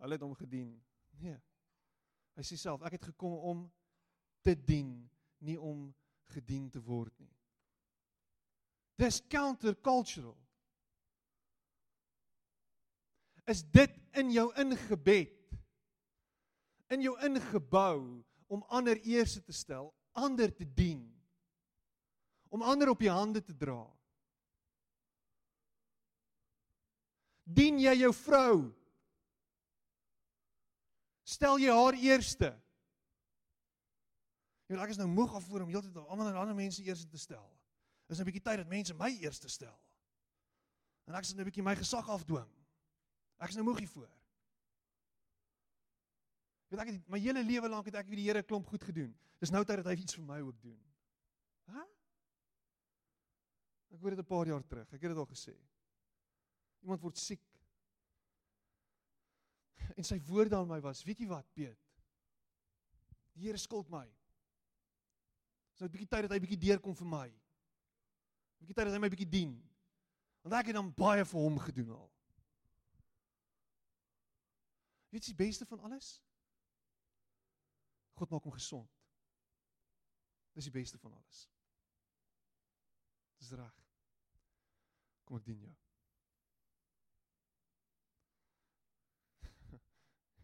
[0.00, 0.74] Hulle het hom gedien.
[1.20, 1.38] Nee.
[2.38, 3.64] Hy sê self, ek het gekom om
[4.44, 4.94] te dien,
[5.44, 5.90] nie om
[6.32, 7.32] gedien te word nie.
[9.00, 10.36] Dis countercultural.
[13.50, 15.36] Is dit in jou ingebed?
[16.92, 21.02] In jou ingebou om ander eers te stel, ander te dien.
[22.50, 23.82] Om ander op die hande te dra.
[27.44, 28.54] Dien jy jou vrou?
[31.30, 32.50] Stel jy haar eerste?
[34.66, 37.18] Jy weet ek is nou moeg af voor om heeltyd almal ander mense eers te
[37.18, 37.46] stel.
[38.10, 39.78] Is 'n bietjie tyd dat mense my eerste stel.
[41.06, 42.50] En ek sit nou 'n bietjie my gesag afdwing.
[43.38, 44.10] Ek is nou moeg hiervoor.
[46.70, 49.14] Weet ek het my hele lewe lank het ek vir die Here klomp goed gedoen.
[49.40, 50.78] Dis nou tyd dat hy iets vir my ook doen.
[51.66, 51.82] Hæ?
[53.90, 54.92] Ek hoor dit 'n paar jaar terug.
[54.92, 55.56] Ek het dit al gesê.
[56.82, 57.49] Iemand word siek.
[59.96, 61.78] En sy woorde aan my was, weet jy wat, Piet?
[63.34, 64.06] Die Here skuld my.
[65.72, 67.28] Dis nou 'n bietjie tyd dat hy bietjie deurkom vir my.
[67.28, 69.54] 'n Bietjie tyd dat hy my bietjie dien.
[70.42, 72.10] Want ek het dan baie vir hom gedoen al.
[75.10, 76.20] Weet jy die beste van alles?
[78.14, 78.90] God maak hom gesond.
[80.54, 81.48] Dis die beste van alles.
[83.38, 83.76] Dis reg.
[85.24, 85.74] Kom ek dien jou.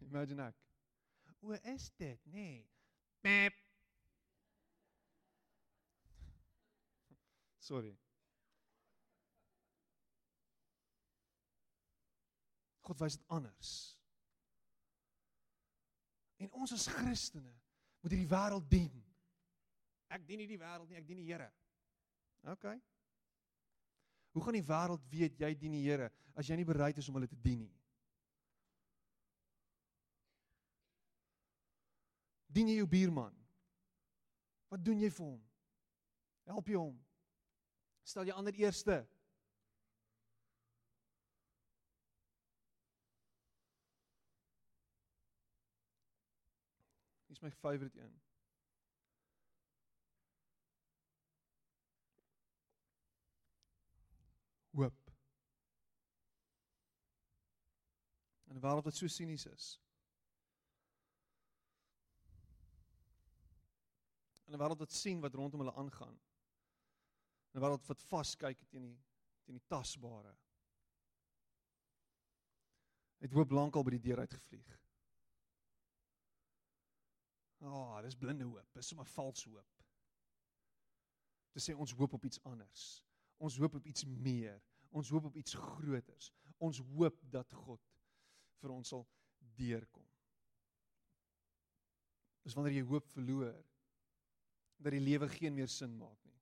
[0.07, 0.55] Imagine ek.
[1.43, 2.65] O, is dit, nee.
[3.21, 3.53] Pep.
[7.59, 7.93] Sorry.
[12.87, 13.71] God wys dit anders.
[16.37, 17.51] En ons as Christene
[17.99, 18.93] moet hierdie wêreld dien.
[20.13, 21.49] Ek dien nie die wêreld nie, ek dien die Here.
[22.47, 22.69] OK.
[24.37, 27.17] Hoe gaan die wêreld weet jy dien die Here as jy nie bereid is om
[27.19, 27.76] hulle te dien nie?
[32.57, 33.35] Dien jy jou buurman?
[34.73, 35.41] Wat doen jy vir hom?
[36.49, 36.95] Help jy hom?
[38.01, 38.97] Stel jy ander eerste?
[47.29, 48.15] Dis my favourite een.
[54.73, 55.11] Hoop.
[58.49, 59.75] In 'n wêreld wat so sinies is.
[64.47, 66.19] In 'n wêreld wat sien wat rondom hulle aangaan.
[67.53, 68.97] 'n wêreld wat vaskyk teen die
[69.43, 70.35] teen die tasbare.
[73.23, 74.73] Het hoop lankal by die deur uitgevlieg.
[77.59, 78.73] Ah, oh, dis blinde hoop.
[78.73, 79.85] Dis sommer vals hoop.
[81.57, 82.83] Dit sê ons hoop op iets anders.
[83.41, 84.61] Ons hoop op iets meer.
[84.89, 86.29] Ons hoop op iets groters.
[86.57, 87.81] Ons hoop dat God
[88.61, 89.07] vir ons sal
[89.57, 90.05] deurkom.
[92.45, 93.57] Dis wanneer jy hoop verloor
[94.77, 96.35] dat die lewe geen meer sin maak nie.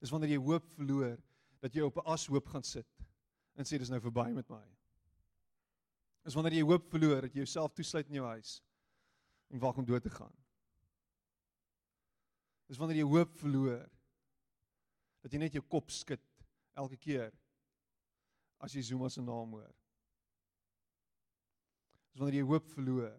[0.00, 1.18] Dis wanneer jy hoop verloor
[1.60, 2.88] dat jy op 'n ashoop gaan sit
[3.54, 4.64] en sê dis nou verby met my.
[6.24, 8.62] Dis wanneer jy hoop verloor dat jy jouself toesluit in jou huis
[9.50, 10.32] en wag om dood te gaan.
[12.66, 13.88] Dis wanneer jy hoop verloor
[15.20, 16.22] dat jy net jou kop skud
[16.78, 17.32] elke keer
[18.60, 19.72] as jy Zuma se naam hoor.
[22.12, 23.12] Dis wanneer jy hoop verloor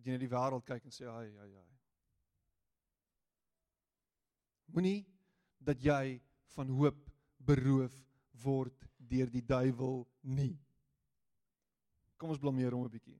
[0.00, 1.66] dat jy net die wêreld kyk en sê ai ai ai.
[4.72, 5.02] Moenie
[5.60, 6.20] dat jy
[6.54, 7.02] van hoop
[7.44, 7.96] beroof
[8.40, 10.54] word deur die duiwel nie.
[12.16, 13.18] Kom ons blameer hom 'n bietjie.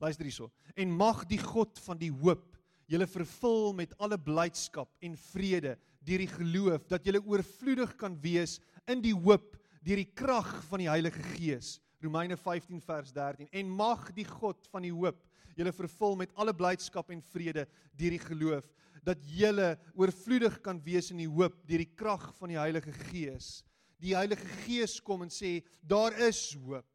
[0.00, 0.50] Luister hierso.
[0.74, 2.56] En mag die God van die hoop
[2.86, 8.58] julle vervul met alle blydskap en vrede deur die geloof dat julle oorvloedig kan wees
[8.88, 11.80] in die hoop deur die krag van die Heilige Gees.
[12.02, 13.48] Romeine 15 vers 13.
[13.52, 17.66] En mag die God van die hoop julle vervul met alle blydskap en vrede
[17.98, 18.68] deur die geloof
[19.04, 23.60] dat julle oorvloedig kan wees in die hoop deur die krag van die Heilige Gees.
[24.00, 26.86] Die Heilige Gees kom en sê daar is hoop.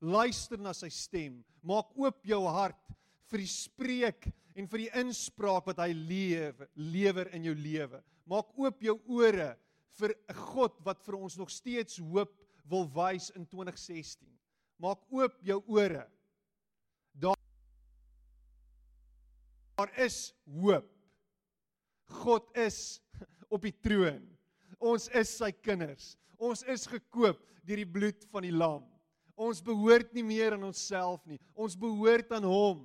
[0.00, 1.40] Luister na sy stem.
[1.60, 2.94] Maak oop jou hart
[3.30, 8.00] vir die spreek en vir die inspraak wat hy lewe lewer in jou lewe.
[8.28, 9.54] Maak oop jou ore
[9.98, 12.32] vir 'n God wat vir ons nog steeds hoop
[12.64, 14.28] wil wys in 2016.
[14.78, 16.06] Maak oop jou ore.
[17.12, 17.36] Daar
[19.80, 20.88] daar is hoop.
[22.20, 23.00] God is
[23.48, 24.22] op die troon.
[24.80, 26.14] Ons is sy kinders.
[26.40, 28.84] Ons is gekoop deur die bloed van die lam.
[29.40, 31.38] Ons behoort nie meer aan onsself nie.
[31.54, 32.82] Ons behoort aan hom.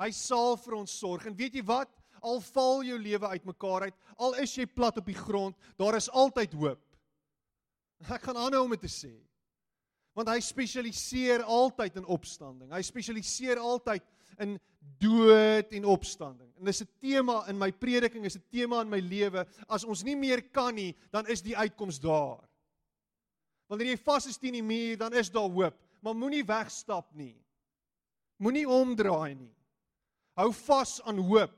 [0.00, 1.26] Hy sal vir ons sorg.
[1.28, 1.90] En weet jy wat?
[2.24, 6.10] Al val jou lewe uitmekaar uit, al is jy plat op die grond, daar is
[6.12, 6.82] altyd hoop.
[8.04, 9.12] Ek gaan aanhou om dit te sê.
[10.16, 12.68] Want hy spesialiseer altyd in opstanding.
[12.74, 14.04] Hy spesialiseer altyd
[14.38, 14.58] in
[14.98, 16.52] dood en opstanding.
[16.58, 19.46] En dis 'n tema in my prediking, is 'n tema in my lewe.
[19.68, 22.48] As ons nie meer kan nie, dan is die uitkoms daar.
[23.66, 27.34] Wanneer jy vas is teen die muur, dan is daar hoop maar moenie wegstap nie.
[28.40, 29.52] Moenie omdraai nie.
[30.38, 31.56] Hou vas aan hoop.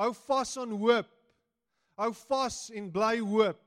[0.00, 1.10] Hou vas aan hoop.
[2.00, 3.60] Hou vas en bly hoop.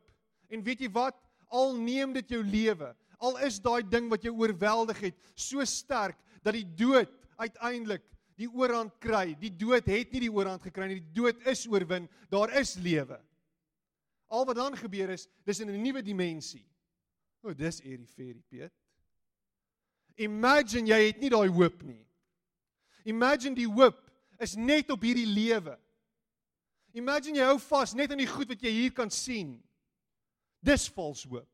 [0.49, 1.17] En weet jy wat?
[1.49, 6.19] Al neem dit jou lewe, al is daai ding wat jou oorweldig het so sterk
[6.45, 7.09] dat die dood
[7.39, 8.03] uiteindelik
[8.39, 9.33] die oorhand kry.
[9.39, 10.99] Die dood het nie die oorhand gekry nie.
[11.01, 12.07] Die dood is oorwin.
[12.31, 13.19] Daar is lewe.
[14.29, 16.65] Al wat dan gebeur is, dis in 'n nuwe dimensie.
[17.41, 18.73] O, dis eerie fairy Piet.
[20.15, 22.05] Imagine jy het nie daai hoop nie.
[23.05, 25.77] Imagine die hoop is net op hierdie lewe.
[26.93, 29.63] Imagine jy hou vas net aan die goed wat jy hier kan sien.
[30.59, 31.47] Dis vals hoop.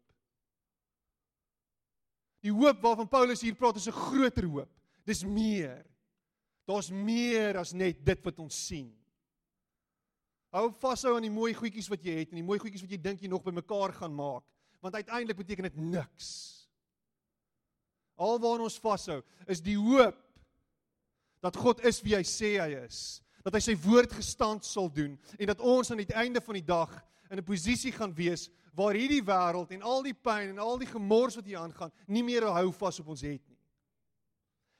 [2.41, 4.71] Die hoop waarvan Paulus hier praat is 'n groter hoop.
[5.05, 5.85] Dis meer.
[6.65, 8.89] Daar's meer as net dit wat ons sien.
[10.55, 12.99] Hou vashou aan die mooi goedjies wat jy het en die mooi goedjies wat jy
[13.01, 14.45] dink jy nog bymekaar gaan maak,
[14.79, 16.29] want uiteindelik beteken dit niks.
[18.15, 19.19] Alwaar ons vashou
[19.51, 20.15] is die hoop
[21.43, 25.19] dat God is wie hy sê hy is, dat hy sy woord gestand sal doen
[25.35, 26.95] en dat ons aan die einde van die dag
[27.29, 30.89] in 'n posisie gaan wees waar hierdie wêreld en al die pyn en al die
[30.89, 33.54] gemors wat hier aangaan nie meer hou vas op ons het nie.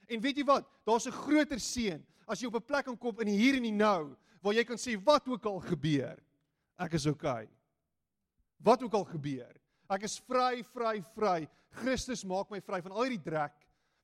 [0.06, 0.66] En weet jy wat?
[0.84, 3.72] Daar's 'n groter seën as jy op 'n plek kan kom in hier en die
[3.72, 6.18] nou waar jy kan sê wat ook al gebeur,
[6.78, 7.48] ek is okay.
[8.58, 11.48] Wat ook al gebeur, ek is vry, vry, vry.
[11.70, 13.52] Christus maak my vry van al hierdie drek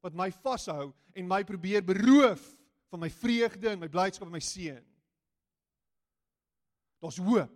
[0.03, 2.43] wat my vashou en my probeer beroof
[2.91, 4.83] van my vreugde en my blydskap en my seën.
[7.01, 7.51] Daar's hoop.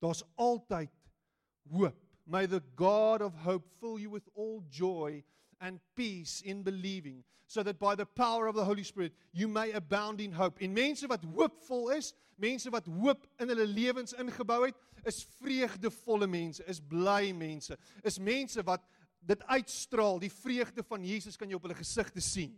[0.00, 0.90] Daar's altyd
[1.70, 1.96] hoop.
[2.26, 5.24] May the God of hope fill you with all joy
[5.64, 9.72] and peace in believing so that by the power of the Holy Spirit you may
[9.72, 10.60] abound in hope.
[10.60, 16.26] En mense wat hoopvol is, mense wat hoop in hulle lewens ingebou het, is vreugdevolle
[16.26, 18.84] mense, is bly mense, is mense wat
[19.24, 22.52] dit uitstraal, die vreugde van Jesus kan jy op hulle gesigte sien.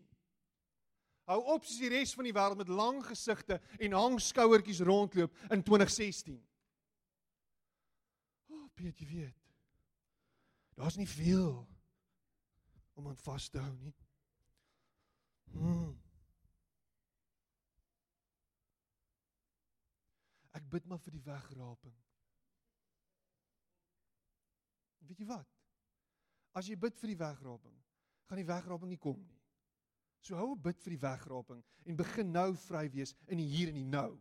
[1.26, 5.62] Hou op soos die res van die wêreld met lang gesigte en hangskouertjies rondloop in
[5.62, 6.38] 2016.
[8.76, 9.44] Piet, jy weet.
[10.76, 11.64] Daar's nie veel
[12.96, 13.94] om aan vas te hou nie.
[15.52, 15.94] Hmm.
[20.56, 21.96] Ek bid maar vir die wegraping.
[25.06, 25.50] Weet jy wat?
[26.56, 27.74] As jy bid vir die wegraping,
[28.26, 29.42] gaan die wegraping nie kom nie.
[30.24, 33.68] So hou 'n bid vir die wegraping en begin nou vry wees in die hier
[33.68, 34.16] en die nou.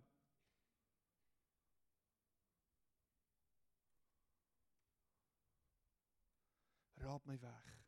[7.05, 7.84] raap my weg.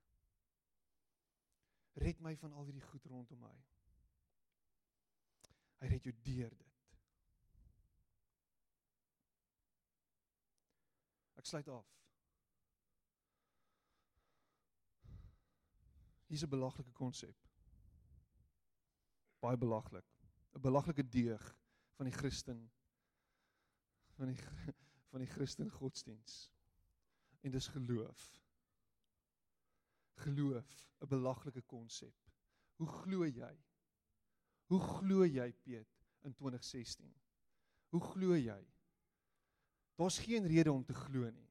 [1.97, 3.55] Red my van al hierdie goed rondom my.
[5.81, 6.73] Hy red jou deur dit.
[11.41, 11.89] Ek sluit af.
[16.27, 17.37] Hier's 'n belaglike konsep.
[19.39, 20.05] Baie belaglik.
[20.53, 21.55] 'n Belaglike deeg
[21.95, 22.71] van die Christen
[24.17, 24.41] van die
[25.11, 26.51] van die Christen godsdiens.
[27.41, 28.36] En dis geloof
[30.23, 30.67] geloof
[31.01, 32.15] 'n belaglike konsep.
[32.77, 33.55] Hoe glo jy?
[34.67, 35.87] Hoe glo jy Piet
[36.21, 37.13] in 2016?
[37.89, 38.59] Hoe glo jy?
[39.95, 41.49] Daar's geen rede om te glo nie.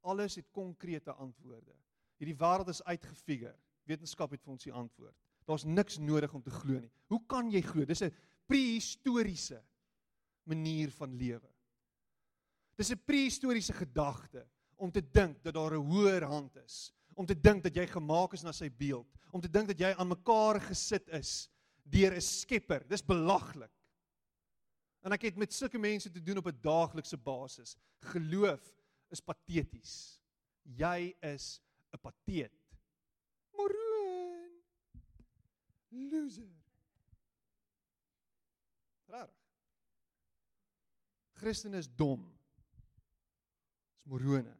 [0.00, 1.74] Alles het konkrete antwoorde.
[2.16, 3.56] Hierdie wêreld is uitgefigure.
[3.84, 5.16] Wetenskap het vir ons die antwoord.
[5.44, 6.90] Daar's niks nodig om te glo nie.
[7.10, 7.84] Hoe kan jy glo?
[7.84, 8.14] Dis 'n
[8.46, 9.62] prehistoriese
[10.44, 11.50] manier van lewe.
[12.76, 17.36] Dis 'n prehistoriese gedagte om te dink dat daar 'n hoër hand is om te
[17.38, 20.60] dink dat jy gemaak is na sy beeld, om te dink dat jy aan mekaar
[20.60, 21.48] gesit is
[21.82, 22.84] deur 'n skepper.
[22.88, 23.70] Dis belaglik.
[25.02, 27.76] En ek het met sulke mense te doen op 'n daaglikse basis.
[28.00, 28.62] Geloof
[29.10, 30.20] is pateties.
[30.62, 31.60] Jy is
[31.92, 32.52] 'n pateet.
[33.52, 34.62] Moroon.
[35.90, 36.62] Loser.
[39.06, 39.42] Rarig.
[41.32, 42.22] Christen is dom.
[43.96, 44.56] Dis morone.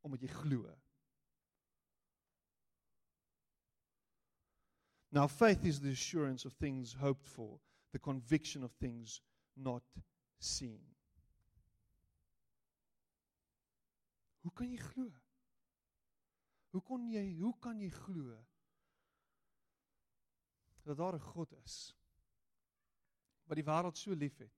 [0.00, 0.66] Omdat jy glo.
[5.12, 7.60] Now, faith is the assurance of things hoped for,
[7.92, 9.20] the conviction of things
[9.54, 9.82] not
[10.38, 10.80] seen.
[14.42, 15.10] Hoe kan jy glo?
[16.72, 18.38] Hoe kon jy, hoe kan jy glo
[20.82, 21.94] dat daar 'n God is
[23.46, 24.50] wat die wêreld so liefhet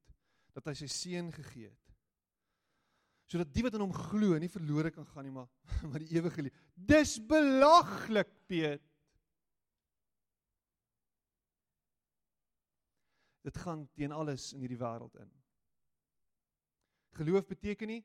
[0.55, 1.93] dat hy sy seun gegee het?
[3.27, 5.51] Sodat die wat in hom glo nie verlore kan gaan nie, maar
[5.91, 6.57] maar die ewige lewe.
[6.75, 8.81] Dis belaglik, Piet.
[13.45, 15.31] Dit gaan teen alles in hierdie wêreld in.
[17.19, 18.03] Geloof beteken nie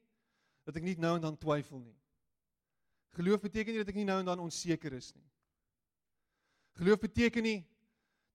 [0.67, 1.95] dat ek nie nou en dan twyfel nie.
[3.17, 5.25] Geloof beteken nie dat ek nie nou en dan onseker is nie.
[6.77, 7.59] Geloof beteken nie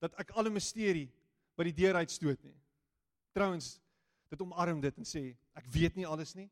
[0.02, 1.06] dat ek alle misterie
[1.54, 2.56] by die deur uitstoot nie.
[3.36, 3.76] Trouwens,
[4.30, 5.22] dit omarm dit en sê
[5.54, 6.48] ek weet nie alles nie.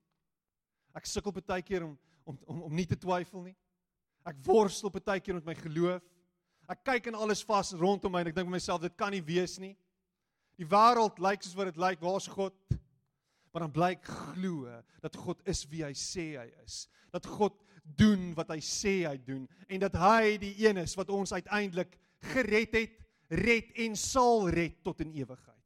[0.95, 3.57] Ek sukkel baie keer om om om om nie te twyfel nie.
[4.23, 6.05] Ek worstel baie keer met my geloof.
[6.71, 9.25] Ek kyk in alles vas rondom my en ek dink vir myself dit kan nie
[9.27, 9.75] wees nie.
[10.61, 12.57] Die wêreld lyk soos wat dit lyk, waar's God?
[13.53, 14.69] Maar dan blyk glo
[15.05, 16.87] dat God is wie hy sê hy is.
[17.13, 21.11] Dat God doen wat hy sê hy doen en dat hy die een is wat
[21.13, 21.99] ons uiteindelik
[22.33, 22.95] gered het,
[23.43, 25.59] red en sal red tot in ewigheid.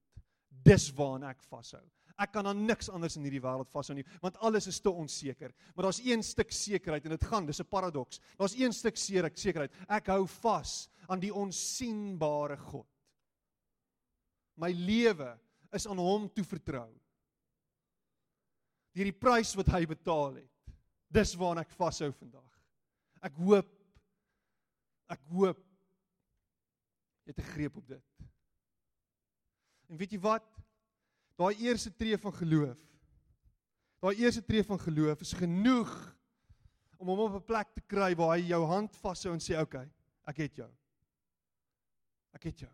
[0.49, 1.82] Dis waaraan ek vashou.
[2.16, 5.53] Ek kan aan niks anders in hierdie wêreld vashou nie, want alles is te onseker.
[5.74, 8.20] Maar daar's een stuk sekerheid en dit gaan, dis 'n paradoks.
[8.39, 9.72] Daar's een stuk sekerheid.
[9.89, 12.87] Ek hou vas aan die onsigbare God.
[14.57, 15.34] My lewe
[15.76, 16.88] is aan hom toevertrou.
[18.96, 20.74] Deur die prys wat hy betaal het.
[21.12, 22.52] Dis waarna ek vashou vandag.
[23.24, 23.72] Ek hoop
[25.07, 25.61] ek hoop
[27.26, 28.26] jy het 'n greep op dit.
[29.88, 30.46] En weet jy wat?
[31.38, 32.80] Daai eerste tree van geloof.
[34.00, 35.92] Daai eerste tree van geloof is genoeg
[36.98, 39.62] om hom op 'n plek te kry waar hy jou hand vashou en sê, "Oké,
[39.62, 39.92] okay,
[40.26, 40.70] ek het jou.
[42.32, 42.72] Ek het jou."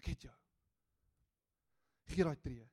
[0.00, 0.36] Ek het jou.
[2.10, 2.64] Gee daai tree.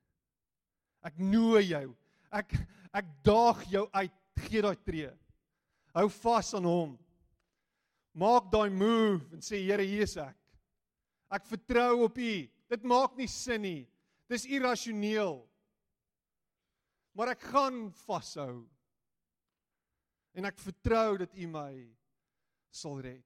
[1.04, 1.90] Ek nooi jou.
[2.32, 2.54] Ek
[2.96, 4.14] ek daag jou uit.
[4.48, 5.10] Gee daai tree.
[5.92, 6.96] Hou vas aan hom.
[8.18, 10.38] Maak daai move en sê Here, hier is ek.
[11.36, 12.32] Ek vertrou op U.
[12.72, 13.84] Dit maak nie sin nie.
[14.32, 15.42] Dis irrasioneel.
[17.12, 18.64] Maar ek gaan vashou.
[20.32, 21.72] En ek vertrou dat U my
[22.72, 23.24] sal red.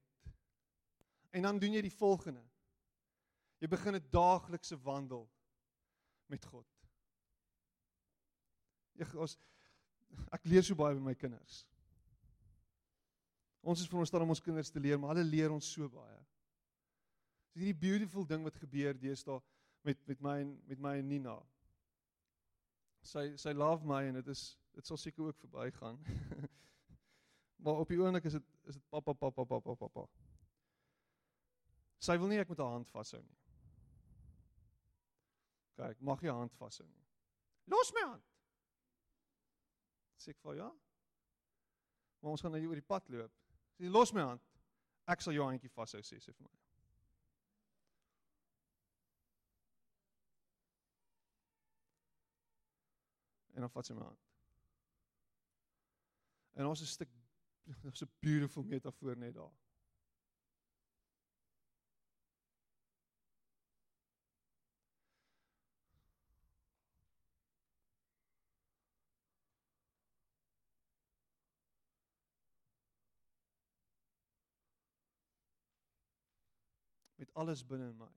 [1.32, 2.42] En dan doen jy die volgende.
[3.62, 5.28] Jy begin 'n daaglikse wandel
[6.26, 6.66] met God.
[8.98, 9.36] Ek ons
[10.34, 11.62] ek leer so baie by my kinders.
[13.62, 16.18] Ons is veronderstel om ons kinders te leer, maar hulle leer ons so baie.
[17.52, 19.38] Dis hierdie beautiful ding wat gebeur deesdae
[19.86, 21.36] met met my en met my en Nina.
[23.06, 24.42] Sy sy love my en dit is
[24.74, 26.00] dit sal seker ook verbygaan.
[27.62, 30.08] maar op die oomblik is dit is dit pappa pappa pappa pappa.
[32.02, 33.41] Sy wil nie ek met haar hand vashou nie.
[35.76, 37.04] Kyk, mag jy hand vashou nie.
[37.72, 38.24] Los my hand.
[40.20, 40.68] Sê ek vir ja.
[42.20, 43.38] Maar ons gaan nou oor die pad loop.
[43.78, 44.42] Sê los my hand.
[45.10, 46.52] Ek sal jou handjie vashou sê sy vir my.
[53.56, 54.28] En dan vat sy my hand.
[56.60, 57.10] En ons is 'n stuk
[57.90, 59.61] ons 'n beautiful metafoor net daar.
[77.32, 78.10] Met alles binne in my.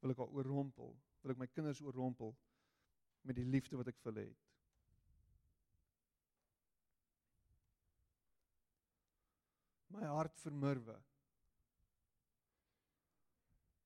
[0.00, 2.36] Wil ek haar oorrompel, wil ek my kinders oorrompel
[3.26, 4.46] met die liefde wat ek vir hulle het.
[9.90, 10.94] My hart vermurwe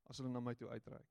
[0.05, 1.09] as hulle na my toe uitreik.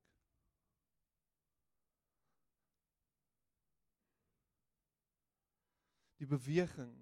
[6.22, 6.94] Die beweging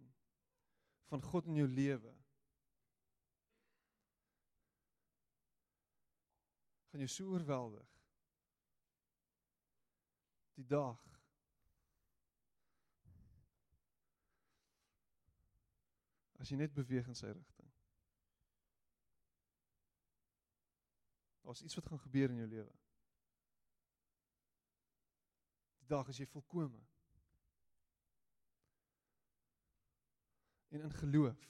[1.12, 2.16] van God in jou lewe
[6.93, 7.88] gaan jou so oorweldig.
[10.55, 11.01] Die dag
[16.36, 17.70] as jy net beweeg in sy rigting.
[21.40, 22.76] Daar's iets wat gaan gebeur in jou lewe.
[25.80, 26.84] Die dag as jy volkome
[30.76, 31.49] en in geloof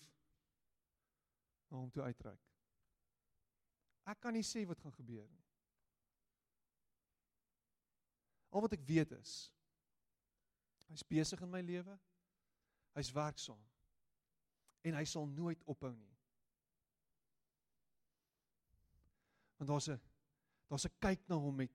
[1.67, 2.52] na hom toe uitreik.
[4.09, 5.43] Ek kan nie sê wat gaan gebeur nie.
[8.53, 9.49] Al wat ek weet is
[10.93, 11.95] hy's besig in my lewe.
[12.93, 13.61] Hy's werksaam.
[14.85, 16.11] En hy sal nooit ophou nie.
[19.57, 20.01] Want daar's 'n
[20.69, 21.73] daar's 'n kyk na hom met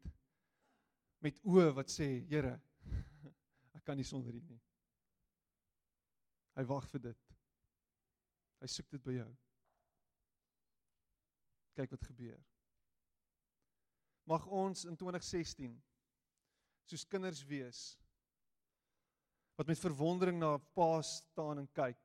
[1.19, 2.61] met oë wat sê, Here,
[3.77, 4.61] ek kan nie sonder U nie.
[6.55, 7.35] Hy wag vir dit.
[8.61, 9.31] Hy soek dit by jou
[11.77, 12.39] kyk wat gebeur.
[14.27, 15.77] Mag ons in 2016
[16.87, 17.81] soos kinders wees
[19.57, 21.99] wat met verwondering na Pa staan en kyk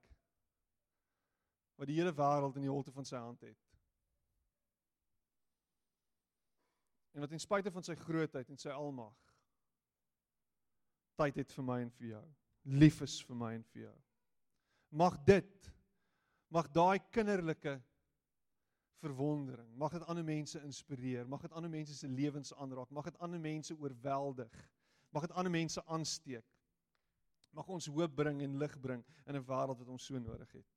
[1.80, 3.58] wat die hele wêreld in die holte van sy hand het.
[7.12, 9.16] En wat ten spyte van sy grootheid en sy almag
[11.20, 12.24] tyd het vir my en vir jou.
[12.80, 13.96] Lief is vir my en vir jou.
[15.02, 15.72] Mag dit
[16.52, 17.78] mag daai kinderlike
[19.02, 19.76] verwondering.
[19.76, 23.40] Mag dit ander mense inspireer, mag dit ander mense se lewens aanraak, mag dit ander
[23.40, 24.68] mense oorweldig.
[25.10, 26.46] Mag dit ander mense aansteek.
[27.50, 30.70] Mag ons hoop bring en lig bring in 'n wêreld wat ons so nodig het.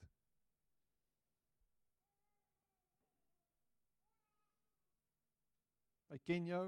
[6.09, 6.65] Hy ken jou.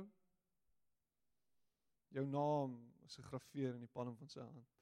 [2.08, 4.76] Jou naam is gegraveer in die palm van sy hand.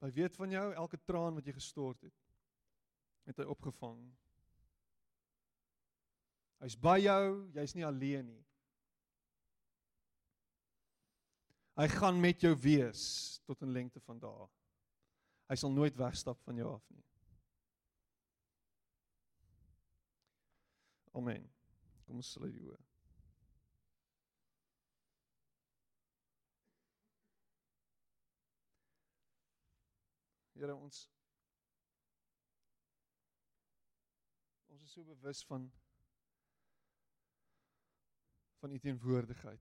[0.00, 2.25] Hy weet van jou elke traan wat jy gestort het
[3.26, 4.00] het hy opgevang.
[6.62, 7.24] Hy's by jou,
[7.56, 8.42] jy's nie alleen nie.
[11.76, 13.02] Hy gaan met jou wees
[13.44, 14.48] tot 'n lengte van dae.
[15.48, 17.04] Hy sal nooit wegstap van jou af nie.
[21.12, 21.46] Amen.
[22.06, 22.82] Kom ons sluit die oë.
[30.56, 31.02] Here ons
[34.72, 35.72] ons is so bewus van
[38.58, 39.60] van u teenwoordigheid.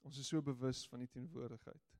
[0.00, 1.94] Ons is so bewus van u teenwoordigheid.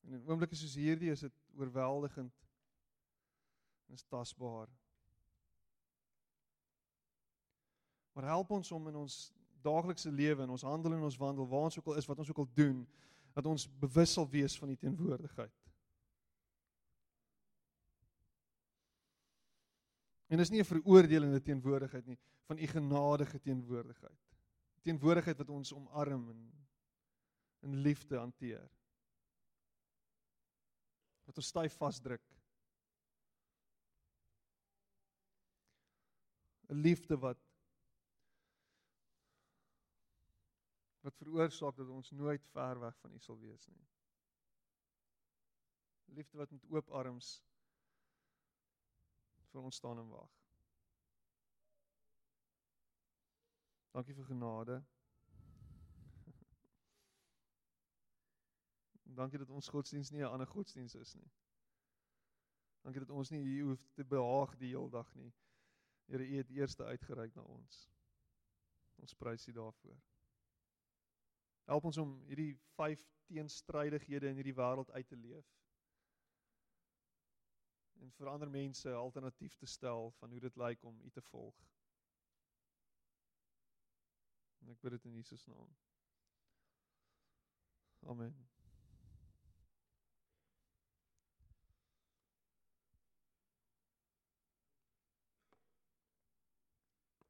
[0.00, 2.36] En in oomblikke soos hierdie is dit oorweldigend.
[3.86, 4.68] Dit is tasbaar.
[8.12, 9.32] Maar help ons om in ons
[9.64, 12.28] daaglikse lewe en ons handel en ons wandel, waar ons ook al is, wat ons
[12.28, 12.86] ook al doen,
[13.32, 15.69] dat ons bewus sal wees van die teenwoordigheid.
[20.30, 24.18] En dis nie 'n veroordelende teenwoordigheid nie, van u genadige teenwoordigheid.
[24.82, 26.68] Teenwoordigheid wat ons omarm en
[27.60, 28.70] in liefde hanteer.
[31.24, 32.22] Wat ons styf vasdruk.
[36.70, 37.38] 'n Liefde wat
[41.00, 43.86] wat veroorsaak dat ons nooit ver weg van U sal wees nie.
[46.04, 47.40] Liefde wat met oop arms
[49.50, 50.32] vir ons staan en wag.
[53.90, 54.76] Dankie vir genade.
[59.20, 61.30] Dankie dat ons godsdiens nie 'n ander godsdiens is nie.
[62.80, 65.32] Dankie dat ons nie hier hoef te behaag die hele dag nie.
[66.06, 67.88] Here, U het eers uitgereik na ons.
[68.96, 69.98] Ons prys U daarvoor.
[71.70, 75.59] Help ons om hierdie vyf teenstrydighede in hierdie wêreld uit te leef.
[78.00, 81.22] En vir ander mense 'n alternatief te stel van hoe dit lyk om U te
[81.22, 81.56] volg.
[84.60, 85.76] En ek bid dit in Jesus naam.
[88.06, 88.59] Amen.